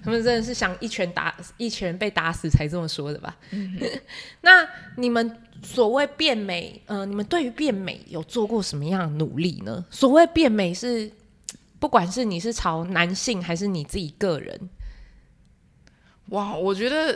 [0.00, 3.36] 他们真的是想一拳打一拳被打死才这么说的吧？
[3.50, 3.78] 嗯、
[4.40, 4.66] 那
[4.96, 9.84] 你们所谓变美，呃，你们对于变美有做过什么样的努力呢？
[9.90, 11.10] 所谓变美是，
[11.78, 14.70] 不管是你是朝男性还是你自己个人，
[16.30, 17.12] 哇，我觉得，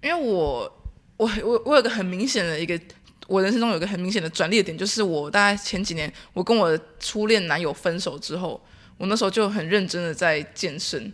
[0.00, 0.72] 因为我
[1.16, 2.80] 我我我有个很明显的一个，
[3.26, 8.60] 我人生中有个很明显的转捩点，就是我大概前几年，我跟我的初恋男友分手之后，
[8.96, 11.12] 我那时候就很认真的在健身。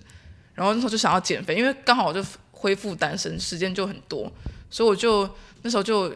[0.55, 4.31] 然后那时候就想要减肥，因为刚好我就恢复单身，时间就很多，
[4.68, 5.27] 所以我就
[5.62, 6.14] 那时候就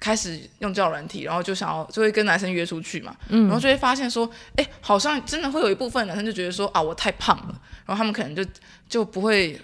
[0.00, 8.44] 开始用交友软体，然后就想要就会跟男生约出去嘛，嗯、然后就会发现说，哎，好像真的会有一部分男生就觉得说啊，我太胖了，然后他们可能就
[8.88, 9.56] 就不会，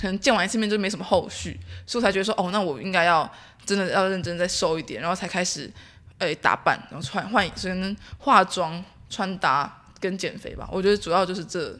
[0.00, 3.30] 可能见完一次面就没什么后续，所以我才觉得说，哦，那我应该要
[3.64, 5.70] 真的要认真再瘦一点，然后才开始
[6.18, 11.78] 哎打扮，然后穿换所以能化妆、穿搭跟减肥吧，我觉得主要就是这。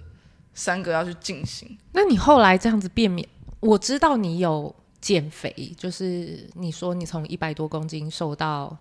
[0.58, 3.28] 三个要去进行，那你后来这样子变美，
[3.60, 8.74] 我知道你有减肥，就是你说你从一百多公斤瘦到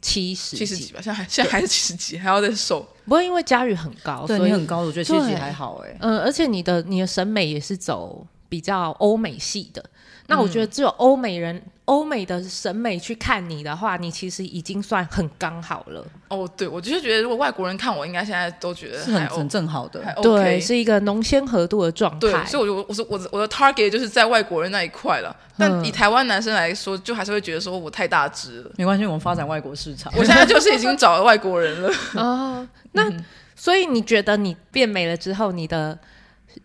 [0.00, 2.80] 七十七十几吧，现在还现在还是七十几，对还要再瘦。
[3.04, 5.94] 不过因为佳宇很高，所以你很高，我觉得七十几还好哎。
[6.00, 9.84] 嗯、呃，而且你的你的审美也是走比较欧美系的。
[10.30, 16.06] 那我觉得只有欧美人、欧美的审美去看你的话，你其实已经算很刚好了。
[16.28, 22.18] 哦，对，我就是觉得如果外国人看我，应该现在都觉得是很很正好的，对，是一个浓纤合度的状态。
[22.20, 25.34] 对，所以我就我说我我的 target 就是在外国人那一块了。
[25.56, 28.70] 但以台湾男生来说，就还是会觉得说我太大只了。
[28.76, 30.12] 没关系，我们发展外国市场。
[30.14, 31.90] 我现在就是已经找了外国人了。
[32.22, 33.10] 哦，那
[33.56, 35.98] 所以你觉得你变美了之后，你的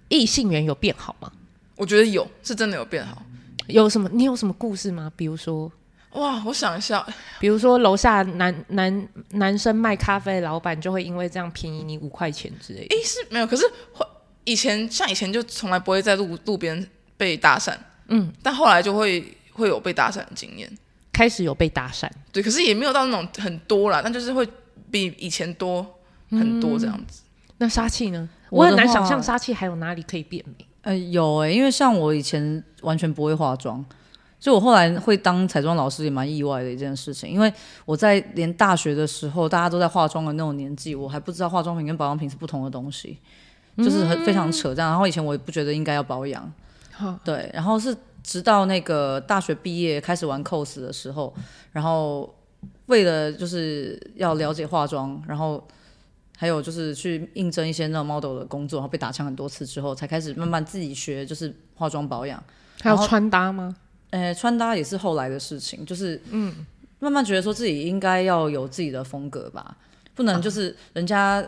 [0.10, 1.32] 异性缘有变好吗？
[1.76, 3.22] 我觉得有，是真的有变好。
[3.68, 4.10] 有什么？
[4.14, 5.12] 你有什么故事吗？
[5.16, 5.72] 比如说，
[6.12, 7.06] 哇，我想一下，
[7.40, 12.96] 比如说楼下男男男生卖咖啡的老板就会因为这样便宜你五块钱之类的。
[12.96, 13.66] 诶，是没有，可是
[14.44, 17.74] 以前像以前就从来不会在路路边被搭讪，
[18.10, 20.70] 嗯，但后来就会会有被搭讪的经验，
[21.14, 24.46] 开始有被搭讪，对，可是也没有到那种很多啦，但就是会
[24.92, 25.84] 比以前多
[26.30, 27.22] 很多这样子。
[27.24, 28.30] 嗯，那杀气呢？
[28.50, 30.66] 我很难想象杀气还有哪里可以变美。
[30.84, 33.84] 呃，有哎、欸，因为像我以前完全不会化妆，
[34.40, 37.30] 所以我后来会当彩妆老师也蛮意外的一件事情。
[37.30, 37.52] 因为
[37.86, 43.18] 我在连大学的时候，大家都在化妆的那种年纪，我还不知道化妆品跟保养品是不同的东西，
[43.78, 44.90] 就是很非常扯淡。
[44.90, 46.52] 然后以前我也不觉得应该要保养，
[47.02, 47.50] 嗯、对。
[47.54, 51.34] 然后是直到那个大学毕业开始玩 cos 的时候，
[51.72, 52.30] 然后
[52.88, 55.66] 为了就是要了解化妆，然后
[56.44, 62.44] 还有就是去应征一些那种 model 的工作，然后被打枪很多次之后，才开始慢慢自己学就是化妆保养。
[62.82, 63.74] 还有穿搭吗？
[64.10, 66.54] 呃，穿搭也是后来的事情，就是嗯，
[67.00, 69.78] 慢慢觉得说自己应该要有自己的风格吧，
[70.14, 71.42] 不能就是人家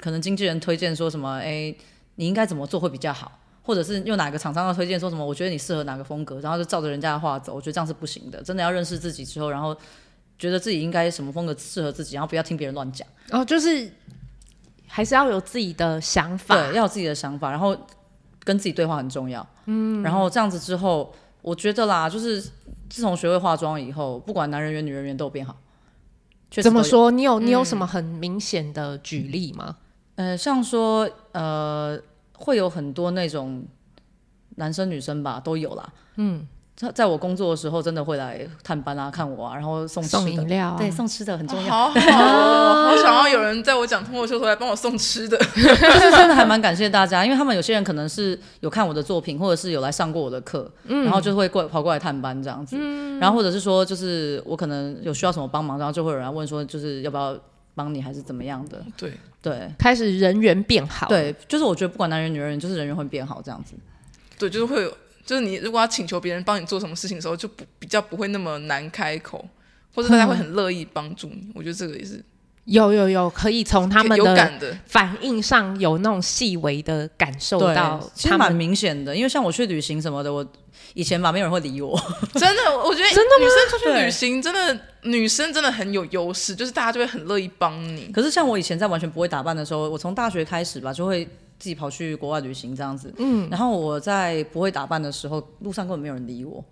[0.00, 1.72] 可能经纪人推荐说什么，哎，
[2.16, 8.42] 你应该怎么做会比较好，或者是用哪个厂商的推荐说什么，我觉得你适合哪个风格，然后就照着人家的话走，我觉得这样是不行的。
[8.42, 9.76] 真的要认识自己之后，然后
[10.38, 13.06] 觉得自己应该什么风格适合自己，然后不要听别人乱讲。
[13.30, 13.90] 哦，就是
[14.86, 17.76] 还是要有自己的想法，对，要有自己的想法，然后。
[18.44, 22.40] 跟自己对话很重要，嗯，然后这样子之后，我觉得啦，就是
[22.88, 25.54] 自从学会化妆以后，不管男人缘、女人缘都变好。
[26.62, 27.10] 怎么说？
[27.10, 29.76] 你有你有什么很明显的举例吗？
[30.14, 32.00] 嗯、呃，像说呃，
[32.32, 33.62] 会有很多那种
[34.56, 36.48] 男生女生吧，都有啦，嗯。
[36.80, 40.18] 在在我工作的时候，真的会来探班啊，看我啊，然后送吃的。
[40.20, 41.68] 送饮料、啊，对，送吃的很重要。
[41.68, 57.36] 好好，好 想要有人在我讲脱口秀时候来帮我送吃的，就 是真的还蛮感谢大家，因为他们有些人可能是有看我的作品，或者是有来上过我的课，嗯、然后就会过跑过来探班这样子，嗯、然后或者是说，就是我可能有需要什么帮忙，然后就会有人来问说，就是要不要
[57.74, 58.80] 帮你，还是怎么样的？
[58.96, 59.12] 对。
[59.40, 63.74] 对，开始人缘变好，对，就是我觉得不管男人女人，就是人缘会变好这样子，
[64.38, 64.92] 对，就是会有。
[65.28, 69.46] 就是你如果要请求别人帮你做什么事情的时候，就不比较不会那么难开口，
[69.94, 71.34] 或者大家会很乐意帮助你。
[71.34, 72.24] 嗯、我觉得这个也是
[72.64, 79.14] 有有有可以从他们的反应上有那种细微的感受到，其实蛮明显的。
[79.14, 80.42] 因为像我去旅行什么的，我
[80.94, 81.94] 以前吧没有人会理我，
[82.32, 88.10] 真的，我觉得真的女生出去旅行真的女生真的很有优势，就是大家就会很乐意帮你。
[88.14, 91.28] 可是像我以前在完全不会打扮的时候，我从大学开始吧就会。
[91.58, 96.64] 自己跑去国外旅行这样子，嗯，然后我在不会打扮的时候，路上根本没有人理我。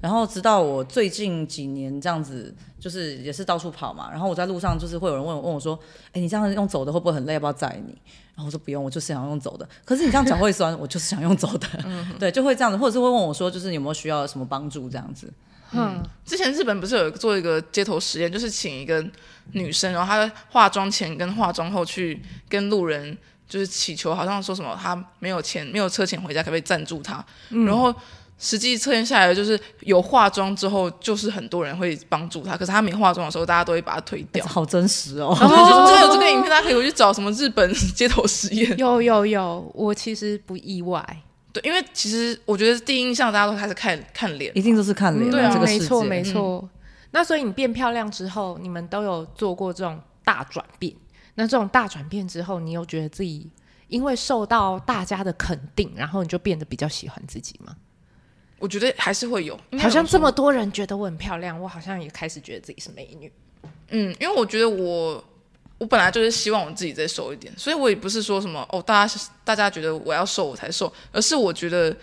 [0.00, 4.08] 然后直到我最近几年这样子，就是也是到处跑嘛。
[4.10, 5.78] 然后我在路上就是会有人问我问我说
[6.14, 7.34] ：“哎，你这样用走的会不会很累？
[7.34, 7.92] 要不要载你？”
[8.34, 11.68] 然后我说：“不用，我就是想用走的。”可是你这样脚会酸，我就是想用走的。
[11.84, 15.30] 嗯，对，就会这样子，或者是会问我说：“就是你有没有需要什么帮助？”这样子。
[15.72, 19.04] 嗯，之前日本不是有做一个街头实验，就是请一个
[19.52, 23.18] 女生，然后她化妆前跟化妆后去跟路人。
[23.50, 27.22] 就是祈求，好像说什么他没有钱，没有车钱回家，可不可以赞助他？
[27.50, 27.92] 嗯、然后
[28.38, 32.56] 实际测验下来，就是有化妆之后，就是很多人会帮助他。
[32.56, 34.46] 可是他没化妆的时候，大家都会把他推掉。
[34.46, 35.36] 好真实哦！
[35.40, 38.78] 然后就真的有这个影片， 大家可以回去找什么日本街头实验。
[38.78, 41.04] 有有有，我其实不意外。
[41.52, 45.30] 对，因为其实我觉得第一印象大家都开始看看脸，一定都是看脸。
[45.30, 46.60] 对啊，这个没错没错。
[46.62, 46.70] 嗯、
[47.10, 50.94] 那所以你变漂亮之后，你们都有做过这种大转变？
[51.40, 53.48] 那这种大转变之后，你有觉得自己
[53.88, 57.74] 因为受到大家的肯定，然后你就变得比较喜欢自己吗？
[58.58, 63.32] 我觉得还是会有，好像这么多人觉得我很漂亮，我好像也开始觉得自己是美女。
[63.88, 65.24] 嗯，因为我觉得我
[65.78, 71.96] 我本来就是希望我自己再瘦一点，所以我也不是说什么哦，大家大家觉得我要瘦我才瘦，而是我觉得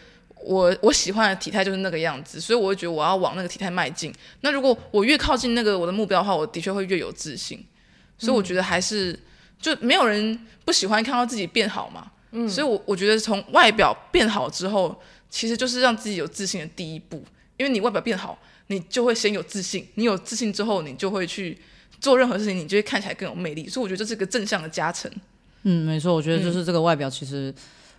[0.43, 4.12] 我我喜欢的体态就是那个样子，所以我会觉得我要往那个体态迈进。
[4.41, 7.63] 那如果我越靠近那个我的目标的话，我的确会越有自信。
[8.17, 9.19] 所以我觉得还是、嗯、
[9.60, 12.12] 就没有人不喜欢看到自己变好嘛。
[12.32, 14.99] 嗯，所以我我觉得从外表变好之后，
[15.30, 17.23] 其实就是让自己有自信的第一步。
[17.58, 19.88] 因为你外表变好，你就会先有自信。
[19.95, 21.58] 你有自信之后，你就会去
[21.99, 23.67] 做任何事情，你就会看起来更有魅力。
[23.67, 25.12] 所以我觉得这是个正向的加成。
[25.63, 27.53] 嗯，没错，我觉得就是这个外表其实。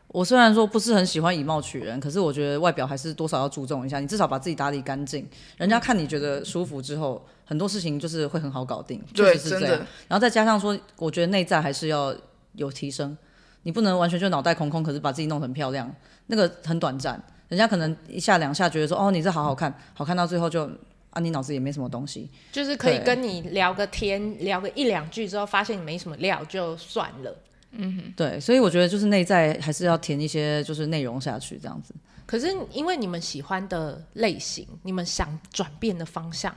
[0.08, 4.00] 我虽然说不是很喜欢以貌取人，可是我觉得外表还是多少要注重一下。
[4.00, 5.28] 你至少把自己打理干净，
[5.58, 9.02] 人家看你觉得舒服之后，很多事情就是会很好搞定。
[9.14, 9.86] 对，确实是这样。
[10.06, 12.14] 然后再加上说，我觉得内在还是要
[12.52, 13.16] 有提升。
[13.62, 15.90] 你不能完全就脑袋空空，可是把自己弄得很漂亮，
[16.26, 17.20] 那个很短暂。
[17.48, 20.70] 人家可能一下两下觉得说，哦，你这好好看，好看到最后就
[21.08, 22.30] 啊，你脑子也没什么东西。
[22.52, 27.34] 就是可以跟你聊个天，聊个一两句之后，发现你没什么料，就算了。
[27.72, 31.94] 嗯哼，对，所以我觉得就是内在还是要填一些就是内容下去这样子。
[32.24, 36.54] 可是因为你们喜欢的类型，你们想转变的方向，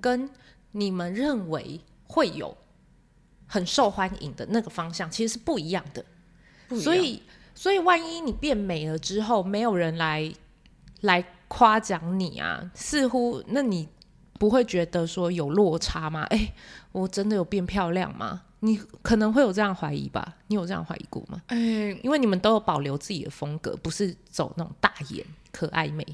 [0.00, 0.28] 跟
[0.72, 2.56] 你们认为会有
[3.46, 6.04] 很受欢迎的那个方向，其实是不一样的。
[6.80, 7.22] 所以，
[7.54, 10.32] 所以万一你变美了之后，没有人来
[11.02, 13.88] 来夸奖你啊，似乎那你
[14.38, 16.24] 不会觉得说有落差吗？
[16.24, 16.52] 哎，
[16.92, 18.42] 我真的有变漂亮吗？
[18.60, 20.36] 你可能会有这样怀疑吧？
[20.48, 21.40] 你有这样怀疑过吗？
[21.46, 21.56] 哎，
[22.02, 26.04] 因为你们都有保留自己的风格，不是走那种大眼可爱美。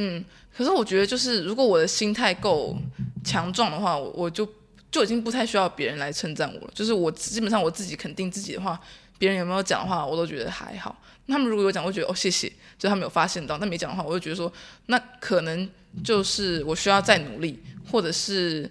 [0.00, 0.24] 嗯，
[0.56, 2.78] 可是我觉得，就是如果我的心态够
[3.24, 4.48] 强壮的话，我我就
[4.92, 6.70] 就已经不太需要别人来称赞我了。
[6.72, 8.78] 就是我基本上我自己肯定自己的话，
[9.18, 10.96] 别人有没有讲的话，我都觉得还好。
[11.26, 14.50] 他们如果有讲，我觉得哦谢谢，就他们有发现到；但没讲的话，我就觉得说
[14.86, 15.68] 那可能
[16.04, 18.70] 就是我需要再努力，或者是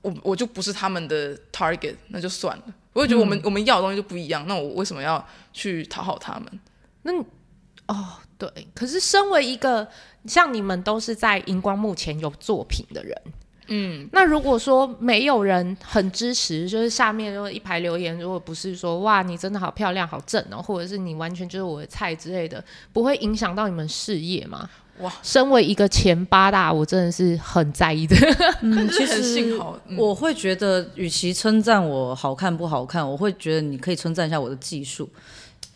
[0.00, 2.64] 我我就不是他们的 target，那就算了。
[2.92, 6.60] 我也觉得我们、我们要的东西就不一样，那我为什么要去讨好他们？
[7.02, 7.12] 那
[7.88, 9.86] 哦对，可是身为一个
[10.24, 13.14] 像你们都是在荧光幕前有作品的人。
[13.72, 24.68] 嗯，那如果说没有人很支持，就是下面如果一排留言，如果不是说哇你真的好漂亮好正哦，或者是你完全就是我的菜之类的，不会影响到你们事业吗？
[24.98, 28.16] 哇，身为一个前八大，我真的是很在意的。
[28.60, 29.56] 嗯，其实
[29.96, 35.08] 我会觉得，与其称赞我好看不好看，我会觉得你可以称赞一下我的技术。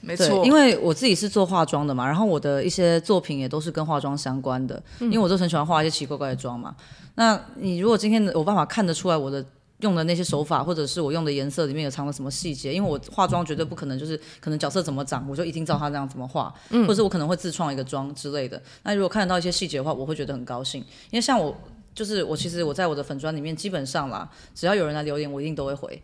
[0.04, 6.74] 没错，因为我自己是做化妆的嘛，然后我的一些作品也都是跟化妆相关的，嗯、因为我都很喜欢画一些奇奇怪怪的妆嘛。
[7.16, 9.44] 那你如果今天有办法看得出来我的
[9.78, 18.60] 用的那些手法，或者是我用的颜色里面有藏了什么细节，因为我化妆绝对不可能就是可能角色怎么长，我就一定照他这样怎么画，嗯、或者是我可能会自创一个妆之类的。
[18.82, 21.54] 那如果看得到一些细节的话，我会觉得很高兴，因为像我
[21.94, 26.00] 就是我其实我在我的粉砖里面基本上啦，只要有人来留言，我一定都会回。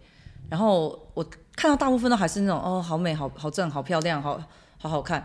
[0.49, 1.25] 然后我
[1.61, 4.43] 看到大部分都还是那种哦，好美，好好正，好漂亮，好
[4.79, 5.23] 好好看。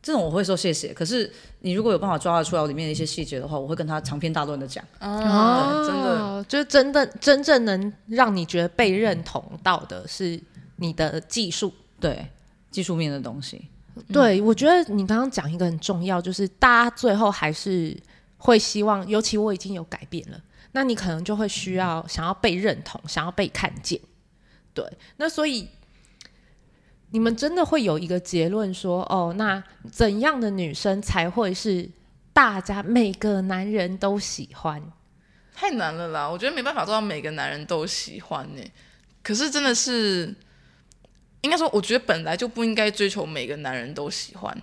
[0.00, 0.94] 这种我会说谢谢。
[0.94, 1.28] 可是
[1.62, 4.84] 你如果有办法抓得出来我里面的一些细节的话，我会跟他长篇大论的讲。
[5.00, 10.40] 哦，真的，就是真的真正能让你觉得被认同到的是
[10.76, 12.24] 你的技术，对
[12.70, 13.66] 技术面的东西。
[14.12, 17.96] 对，我觉得你刚刚讲一个很重要，就是大家最后还是
[18.38, 24.00] 会希望，尤其我已经有改变了，那你可能就会需要想要被认同，想要被看见。
[24.76, 24.86] 对，
[25.16, 25.66] 那所以。
[27.10, 29.62] 你们真的会有一个结论说，哦，那
[29.92, 31.88] 怎样的女生才会是
[32.32, 34.82] 大家每个男人都喜欢？
[35.54, 36.28] 太难了啦！
[36.28, 38.62] 我觉得没办法做到每个男人都喜欢呢。
[39.22, 40.34] 可是真的是，
[41.42, 44.62] 应该说，我觉得本来就不应该追求每个男人都喜欢，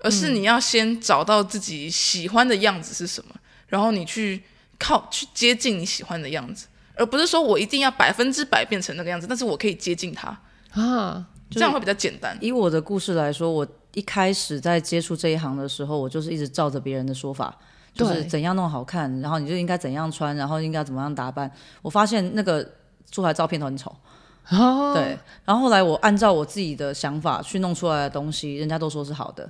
[0.00, 4.42] 而是你要先找到自己喜欢的样子是什么，嗯、然后你去
[4.78, 6.67] 靠去接近你喜欢的样子，
[6.98, 10.38] 而不是说我一定要百分之百变成那个样子，但是我可以接近他
[10.72, 11.26] 啊。
[11.50, 12.36] 这样会比较简单。
[12.42, 17.56] 以我的故事来说，我一开始在接触这一行的时候，我就是一直照着别人的说法，
[17.94, 21.50] 就是怎样弄好看，然后你就应该怎样穿，然后应该怎么样打扮。
[21.80, 22.62] 我发现那个
[23.10, 23.90] 出来照片都很丑，
[24.50, 25.18] 哦，对。
[25.46, 29.48] 然后后来我按照我自己的想法去弄出来的东西，人家都说是好的。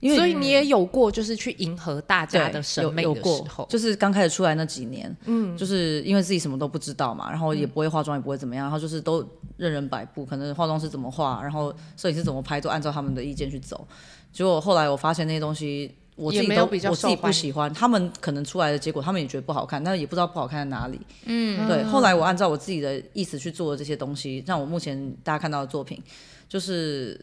[0.00, 13.86] 因为所以你也有过，就是去迎合大家的审美的时候，有有过就是刚开始出来那几年，嗯，就是因为自己什么都不知道嘛，然后也不会化妆，也不会怎么样，然后就是都任人摆布，可能化妆师怎么画，然后摄影师怎么拍，都按照他们的意见去走。
[14.32, 21.00] 结果后来我发现那些东西，我自己都我自己不喜欢，他们可能出来的结果，他们也觉得不好看，但是也不知道不好看在哪里。
[21.24, 21.82] 嗯，对。
[21.84, 26.02] 后来我按照我自己的意思去做的这些东西，让我目前大家看到的作品，
[26.48, 27.18] 就是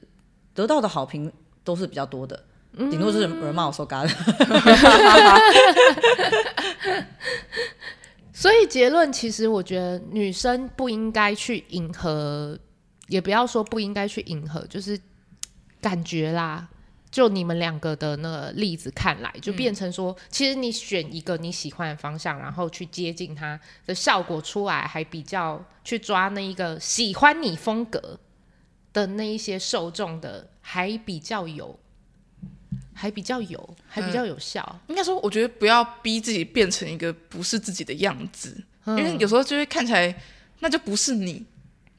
[0.55, 1.31] 得到的好评
[1.63, 2.43] 都是比较多的。
[2.75, 4.09] 顶多是有人骂我说嘎的，
[8.33, 12.57] 所以结论其实我觉得女生不应该去迎合，
[13.07, 14.99] 也不要说不应该去迎合，就是
[15.79, 16.67] 感觉啦。
[17.11, 28.19] 就你们两个的那个例子看来，就变成说，其实你选一个你喜欢的方向，然后去接近他的效果出来，还比较去抓那一个喜欢你风格
[28.91, 31.79] 的那一些受众的，还比较有。
[32.93, 34.63] 还比较有，还比较有效。
[34.71, 40.15] 嗯、应该说，我觉得不要逼自己变成一个不是自己的样子，嗯、因为有时候就会看起来
[40.59, 41.43] 那就不是你。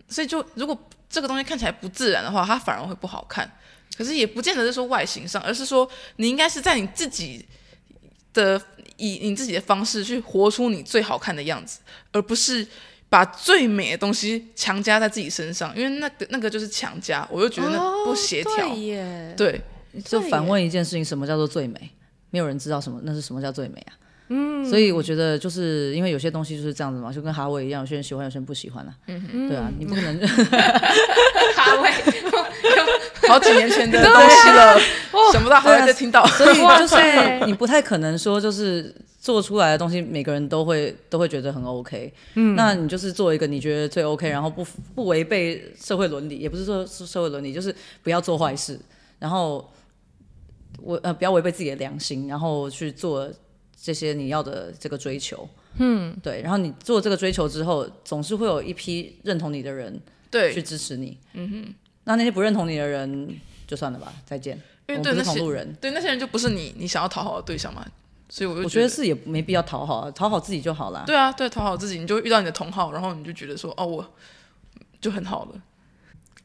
[0.08, 0.78] 所以就如果
[1.08, 3.50] 这个东西看起来不自然的话，它反而会不好看。
[3.96, 7.44] 可是也不见得是说外形上，而是说你应该是在你自己
[8.32, 8.60] 的
[8.96, 11.80] 以你自己的方式去活出你最好看的样子，
[12.12, 12.66] 而不是
[13.08, 15.76] 把最美的东西强加在自己身上。
[15.76, 18.68] 因为那个那个就是强加，我又觉得那不协调。
[18.68, 19.60] 哦、对耶，对。
[20.04, 21.90] 就反问一件事情：什么叫做最美？
[22.30, 23.92] 没有人知道什么，那是什么叫最美啊？
[24.28, 28.94] 嗯，所以我觉得就是因为有些东西就是这样子嘛，就跟哈维一样，有些人喜欢，有些人不喜欢啊。
[29.06, 30.18] 嗯对啊，你不可能。
[31.54, 31.90] 哈维，
[33.28, 34.80] 好几年前的东西了，
[35.32, 36.26] 想不到还会再听到。
[36.26, 36.96] 所以就是
[37.46, 42.12] 你不太可能说，就是做出来的东西每个人都会都会觉得很 OK。
[42.34, 48.80] 嗯，那你就是做一个你觉得最 OK，然后不不违背社会伦理，也不是说是社会伦理，就是不要做坏事，
[49.18, 49.70] 然后。
[50.84, 53.30] 我呃，不要违背自己的良心，然后去做
[53.80, 55.48] 这些你要的这个追求。
[55.78, 56.42] 嗯，对。
[56.42, 61.18] 然后你做这个追求之后，总是会有一批认同你的人，对，去支持你。
[61.32, 61.74] 嗯哼。
[62.04, 64.60] 那那些不认同你的人，就算了吧，再见。
[64.86, 67.84] 因为对我们不是同路人，对那些人就不是你你想要讨好的对象嘛。
[68.28, 71.04] 所以我就觉得，我觉得是也没必要讨好，讨好自己就好了。
[71.06, 74.14] 对啊，对，讨好自己，你就遇到你的同好，然后你就觉得说，哦，我
[75.00, 75.62] 就很好了。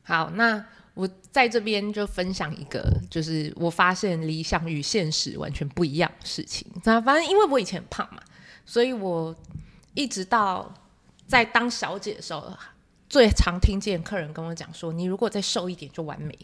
[0.03, 0.65] 好，那
[0.99, 6.67] 我在这边就分享一个，就是我发现理想与现实完全不一样的事情。
[6.83, 8.21] 那反正因为我以前很胖嘛，
[8.65, 9.33] 所以我
[9.93, 10.69] 一直到
[11.25, 12.51] 在当小姐的时候，
[13.07, 16.37] 最常听见客人跟我讲说：“你如果再瘦一点就完美。”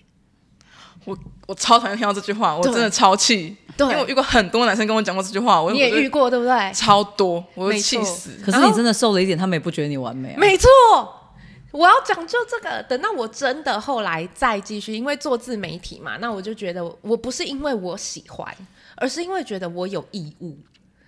[1.03, 3.57] 我我超讨厌听到这句话，我真的超气。
[3.75, 6.71] 对，因为我遇过很多男生跟我讲过这句话，我你也遇过对不对？
[6.73, 8.31] 超多，我会气死。
[8.43, 10.37] 可是你真的瘦了一点，他们也不觉得你完美啊。
[10.39, 10.69] 没错，
[11.75, 12.81] 我要讲究这个。
[12.83, 18.55] 等到我真的后来再继续，因为做自媒体嘛，那我就觉得我不是因为我喜欢，
[18.95, 20.57] 而是因为觉得我有义务。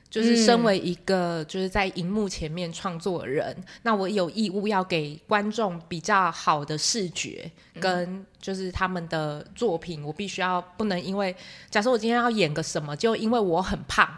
[0.10, 11.36] 就是身为一个就是在荧幕前面创作的人，那我有义务要给观众比较好的视觉，跟就是他们的作品，我必须要不能因为
[11.70, 14.10] 假设我今天要演个什么，就因为我很胖，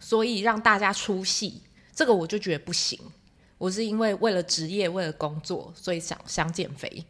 [0.00, 1.62] 所以让大家出戏，
[1.94, 2.98] 这个我就觉得不行。
[3.58, 7.04] 我是因为为了职业，为了工作，所以想想减肥。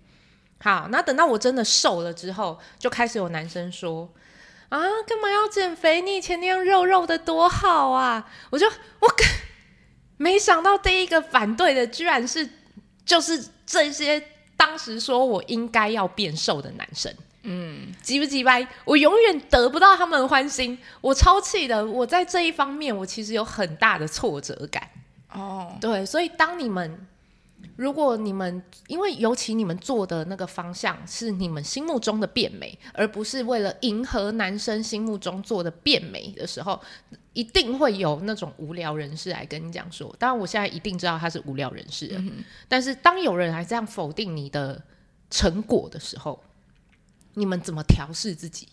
[0.61, 4.09] 好，那等到我真的瘦了之后，就开始有男生说。
[4.71, 6.03] 啊，干嘛要减肥？
[6.03, 8.31] 你以前那样肉肉的多好啊！
[8.51, 8.67] 我就
[9.01, 9.09] 我
[10.19, 12.47] 没想到第一个反对的居然是
[13.07, 14.23] 就是这些
[14.59, 17.11] 当时说我应该要变瘦的男生。
[17.45, 18.69] 嗯，急不急掰？
[18.85, 21.87] 我永远得不到他们的欢心，我超气的。
[21.87, 24.87] 我在这一方面，我其实有很大的挫折感。
[25.33, 27.07] 哦，对，所以当你们。
[27.75, 36.81] 如果你们因为尤其你们做的那个方向是你们心目中的变美，而不是为了迎合男生心目中做的变美的时候，
[37.33, 40.15] 一定会有那种无聊人士来跟你讲说。
[40.21, 44.81] 当然，我现在一定知道他是无聊人士，嗯，但是当有人来这样否定你的
[45.29, 46.41] 成果的时候，
[47.35, 48.69] 你们怎么调试自己？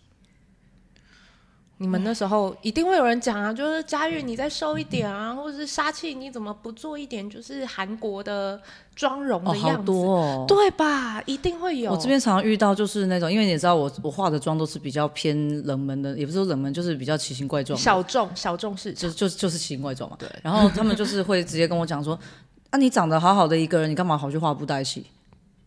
[1.78, 8.58] 你们那时候一定会有人讲啊，就是佳玉，你再瘦一点啊，或者是杀气，你怎么不做一点就是韩国的
[8.96, 9.70] 妆容的样子？
[9.70, 11.22] 哦，好多哦，对吧？
[11.26, 11.92] 一定会有。
[11.92, 20.16] 我这边常常遇到就是那种，因为你也知道我我化的妆都是比较偏冷门的，也不是说冷门，就是比较奇形怪状，小众小众是就就就是奇形怪状嘛。
[20.18, 20.30] 对。
[20.42, 22.18] 然后他们就是会直接跟我讲说，
[22.70, 25.06] 啊，你长得好好的一个人，你干嘛跑去画布袋戏？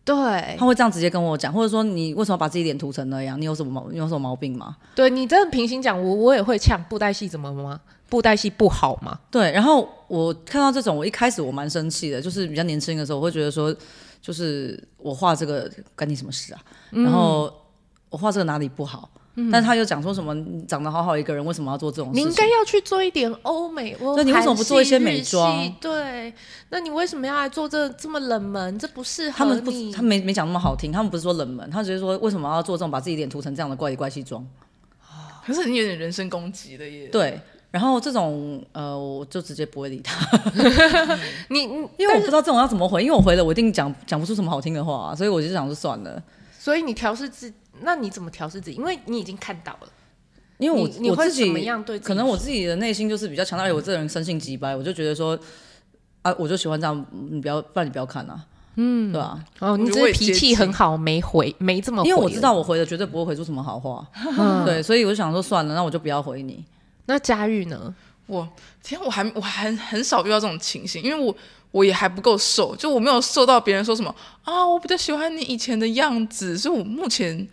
[0.05, 3.39] 对，他会这样直接跟我讲，或者说你为什么把自己脸涂成那样？
[3.39, 3.89] 你有什么毛？
[3.91, 4.75] 你有什么毛病吗？
[4.95, 7.79] 对，你真的平行讲，我我也会呛布袋戏怎么了吗？
[8.09, 9.19] 布袋戏不好吗？
[9.29, 13.75] 对，然后我看到这种，我一开始我蛮生气的，就是比较年轻的时候，我会觉得说，
[14.19, 16.59] 就是我画这个干你什么事啊？
[16.91, 17.53] 嗯、然后
[18.09, 19.07] 我画这个哪里不好？
[19.51, 20.33] 但他又讲说什么？
[20.33, 22.19] 你长得好好一个人，为什么要做这种事？
[22.19, 25.73] 你应该要去做一点欧美，那你为什么不做一些美妆？
[25.79, 26.33] 对，
[26.69, 28.77] 那你为什么要来做这这么冷门？
[28.77, 30.91] 这不适合他们不，他没没讲那么好听。
[30.91, 34.45] 他们不是说冷门，他只是说为什么要做这种把自己脸涂成这样的怪里怪气妆？
[35.45, 37.07] 可是你有点人身攻击的耶。
[37.07, 37.39] 对，
[37.71, 40.19] 然后这种呃，我就直接不会理他。
[41.49, 41.61] 你
[41.97, 46.21] 因为我不知道这种要怎么回，因为我回了我一定讲讲不出什么好听的话啊，所以我就想说算了。
[46.59, 47.51] 所以你调试自。
[47.81, 48.75] 那你怎么调试自己？
[48.75, 49.87] 因为你已经看到了，
[50.57, 55.39] 因为我你，你会我自己怎么样对，可能我自己的内心就是比较强大，而且我这个人生性急白，我就觉得说，
[56.23, 58.45] 啊，我就喜欢这样，你不要，不然你不要看啊，
[58.75, 59.41] 嗯，对吧？
[59.59, 64.05] 哦，你只是脾气很好，没回，没这么回，因为我知道我回的绝对不会回出什么好话，
[64.37, 66.65] 嗯、 对，所以我就想说算了，那我就不要回你。
[67.05, 67.95] 那佳玉呢？
[68.27, 68.47] 我
[68.89, 71.35] 天，我还我还很少遇到这种情形，因为我。
[71.71, 74.09] 我也还不够瘦，就我没有瘦到别人说什么
[74.43, 77.47] 啊，我比较喜欢你以前的样子，所以我目前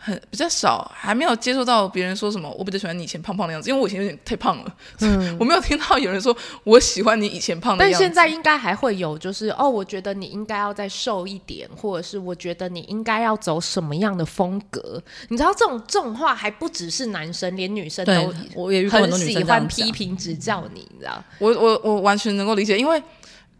[0.00, 7.98] 很比较少，还没有接受到别人说什么我比较喜欢你以前胖胖的样子，因为我以前有点太胖了，嗯， 我没有听到有人说我喜欢你以前胖的样子。
[7.98, 15.02] 但现在应该还会有，就是哦，我觉得你应该要再瘦一点，或者是我觉得你应该要走什么样的风格？
[15.28, 21.22] 你知道这种这种话还不只是男生，连女生都我也遇过很多女生喜欢批评指教你，你知道？
[21.38, 23.02] 我我我完全能够理解，因为。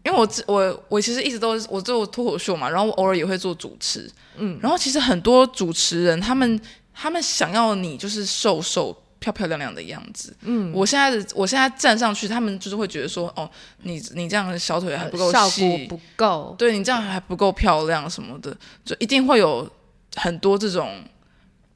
[0.04, 6.60] 因为我我我其实一直都我做脱口秀嘛，然后我偶尔也会做主持，嗯，然后其实很多主持人他们
[6.94, 13.50] 他们想要你就是瘦瘦漂漂亮亮的样子，嗯，我现在的我现在站上去，他们就是会觉得说，哦，
[13.82, 19.68] 你你这样的小腿还不够细，效果不够，对你这样还不够漂亮什么的，就一定会有
[20.14, 21.02] 很多这种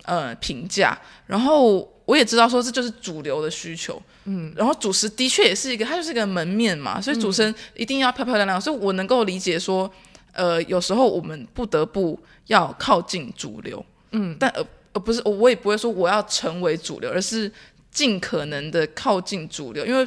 [0.05, 1.91] 呃评价，然后。
[2.05, 9.93] 我也知道说这就是主流的需求，嗯，然后主持的确也是一个，它就是一个门面嘛，所以主持人一定要漂漂亮亮，所以我能够理解说，
[10.33, 12.17] 呃，有时候我们不得不
[12.47, 17.51] 要靠近主流，嗯，但呃呃不是，我也不会说我要成为主流，而是
[17.91, 20.07] 尽可能的靠近主流，因为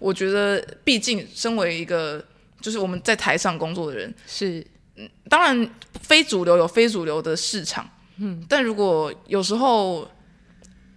[0.00, 2.24] 我觉得毕竟身为一个
[2.60, 10.10] 就是我们在台上工作的人，是，嗯，当然非主流有非主流的市场，嗯，但如果有时候。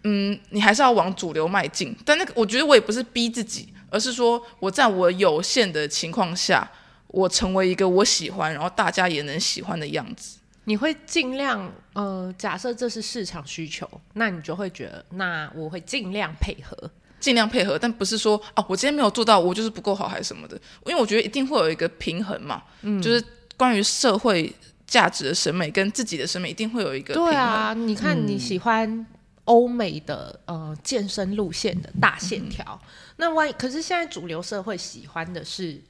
[0.07, 6.69] 嗯，你还是要往主流迈进，但那个我觉得我也不是逼自己，而是说我在我有限的情况下，
[7.07, 10.37] 我成为一个我喜欢，然后大家也能喜欢的样子。
[10.65, 16.89] 你会尽量呃，假设这是市场需求，那你就会觉得，那我会尽量配合，
[17.19, 20.55] 尽量配合，但不是说哦，我今天没有做到，我就是不够好还是什么的。
[20.85, 23.23] 因为我觉得一定会有一个平衡嘛，嗯，就是
[23.57, 24.51] 关于社会
[24.85, 27.31] 价值的审美跟自己的审美，一定会有一个平衡。
[27.31, 29.05] 对啊，你看你喜欢
[29.45, 32.87] 欧美的呃健身路线的大线条，嗯，
[33.17, 35.81] 那万一可是现在主流社会喜欢的是。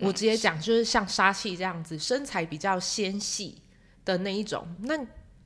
[0.00, 3.60] 我直接讲，就是像杀气这样子，身材比较纤细
[4.04, 4.96] 的那一种，那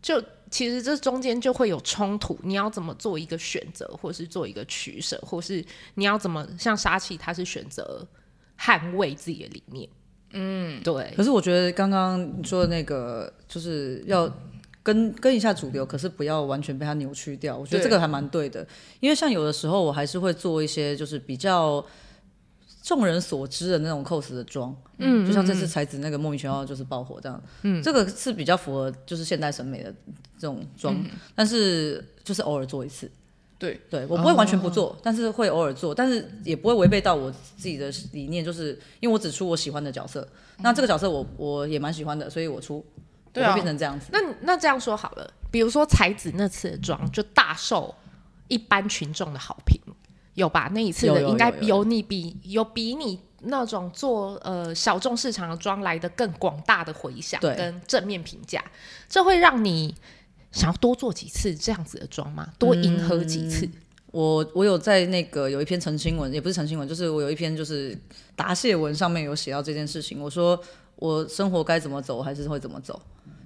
[0.02, 2.38] 就其实这中间就会有冲突。
[2.42, 5.64] 你要怎么做一个选择，或是做一个取舍，或是
[5.94, 8.06] 你要怎么像杀气，他是选择
[8.60, 9.88] 捍卫自己的理念。
[10.32, 11.10] 嗯，对。
[11.16, 14.30] 可是我觉得刚刚你说的那个，就是要
[14.82, 17.56] 跟跟一下主流，可是不要完全被它扭曲掉。
[17.56, 18.66] 我觉得这个还蛮对的，
[19.00, 21.84] 因为像有的时候我还是会做一些，就是比较。
[22.84, 29.94] 众人所知的那种 cos 的妆，嗯，就像这次才子那个莫名其妙就是爆火这样，嗯，这个是比较符合就是现代审美的
[30.36, 33.08] 这种妆，嗯，但是就是偶尔做一次，
[33.56, 40.20] 对，对我不会完全不做，哦，但是会偶尔做，但是也不会违背到我自己的理念，就是因为我只出我喜欢的角色，
[40.58, 42.84] 嗯，那这个角色我我也蛮喜欢的，所以我出，
[43.32, 44.06] 对，啊变成这样子。
[44.12, 47.94] 那那这样说好了，比如说才子那次的妆就大受
[48.48, 49.80] 一般群众的好评。
[50.34, 50.70] 有吧？
[50.72, 58.64] 那一次的应该有你比有比你那种做呃小众市场的妆来的更广大的回响跟正面评价，
[59.10, 59.94] 这会让你
[60.50, 62.48] 想要多做几次这样子的妆吗？
[62.58, 63.66] 多迎合几次？
[63.66, 63.72] 嗯、
[64.10, 67.94] 我我有在那个有一篇澄清文，也不是澄清文，就是我有一篇就是
[68.34, 70.18] 答谢文上面有写到这件事情。
[70.18, 70.58] 我说
[70.96, 72.98] 我生活该怎么走，还是会怎么走。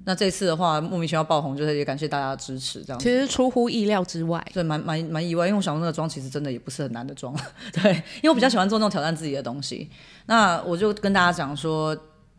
[0.09, 2.99] 那这次的话，莫名其妙爆红，就是也感谢大家的支持，这样。
[3.01, 7.37] 其实出乎意料之外，对，蛮蛮蛮意外，因为我想说那个妆其实真的也不是很难的妆，
[7.75, 9.91] 对，因为我比较喜欢做那种挑战自己的东西。
[9.91, 9.97] 嗯、
[10.27, 11.97] 那我就跟大家讲说，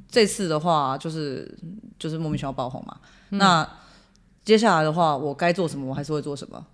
[0.10, 1.46] 这次的话就是
[2.00, 2.98] 就是莫名其妙爆红嘛。
[3.32, 3.70] 嗯、那
[4.46, 6.66] 接下来的话，我该做什么，我还是会做什么，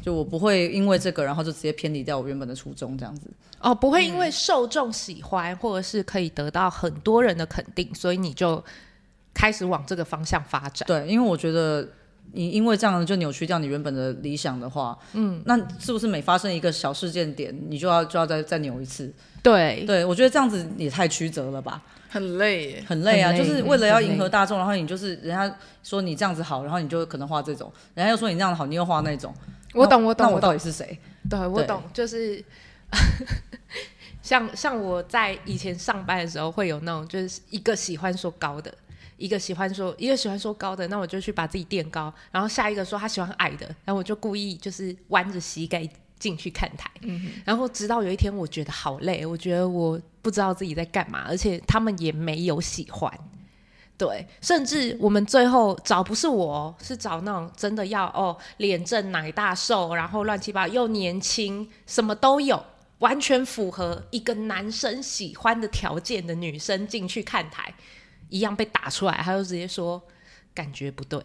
[0.00, 3.30] 就我不会因为这个，然后就直接偏离掉我原本的初衷，这样子。
[3.60, 8.64] 哦，不会因为受众喜欢，或者是可以得到很多人的肯定，所以你就。
[9.38, 10.84] 开始往这个方向发展。
[10.88, 11.86] 对，因为我觉得
[12.32, 19.14] 你因为这样就扭曲掉你原本的理想的话，嗯，那是不是每发生一个小事件点，你就要就要再再扭一次？
[19.40, 21.80] 对，对我觉得这样子也太曲折了吧，
[22.10, 23.30] 很累，很累啊！
[23.30, 29.32] 累就是为了要迎合大众，然后你就是人家说你这样子好，然后你就可能画这种，人家又说你这样子好，你又画那种。
[29.72, 30.98] 我懂，我懂，那我到底是谁？
[31.30, 32.42] 对，我懂，就是
[34.20, 38.74] 像像我在以前上班的时候，会有那种就是一个喜欢说高的。
[39.18, 42.12] 一个喜欢说，一个喜欢说高的，那我就去把自己垫高。
[42.30, 45.86] 然后下一个说他喜欢矮的，然后我就故意就是弯着膝盖
[46.18, 46.90] 进去看台。
[47.02, 47.32] 嗯。
[47.44, 53.12] 然后直到有一天，我觉得好累，我觉得我不知道自己在干嘛，而且他们也没有喜欢。
[53.96, 62.64] 对，甚至我们最后找不是我，是找那种真的要哦，脸正奶大瘦，然后乱七八糟又年轻，什么都有，
[63.00, 67.74] 完全符合一个男生喜欢的条件的女生进去看台。
[68.28, 70.02] 一样被打出来，他就直接说
[70.54, 71.18] 感觉不对，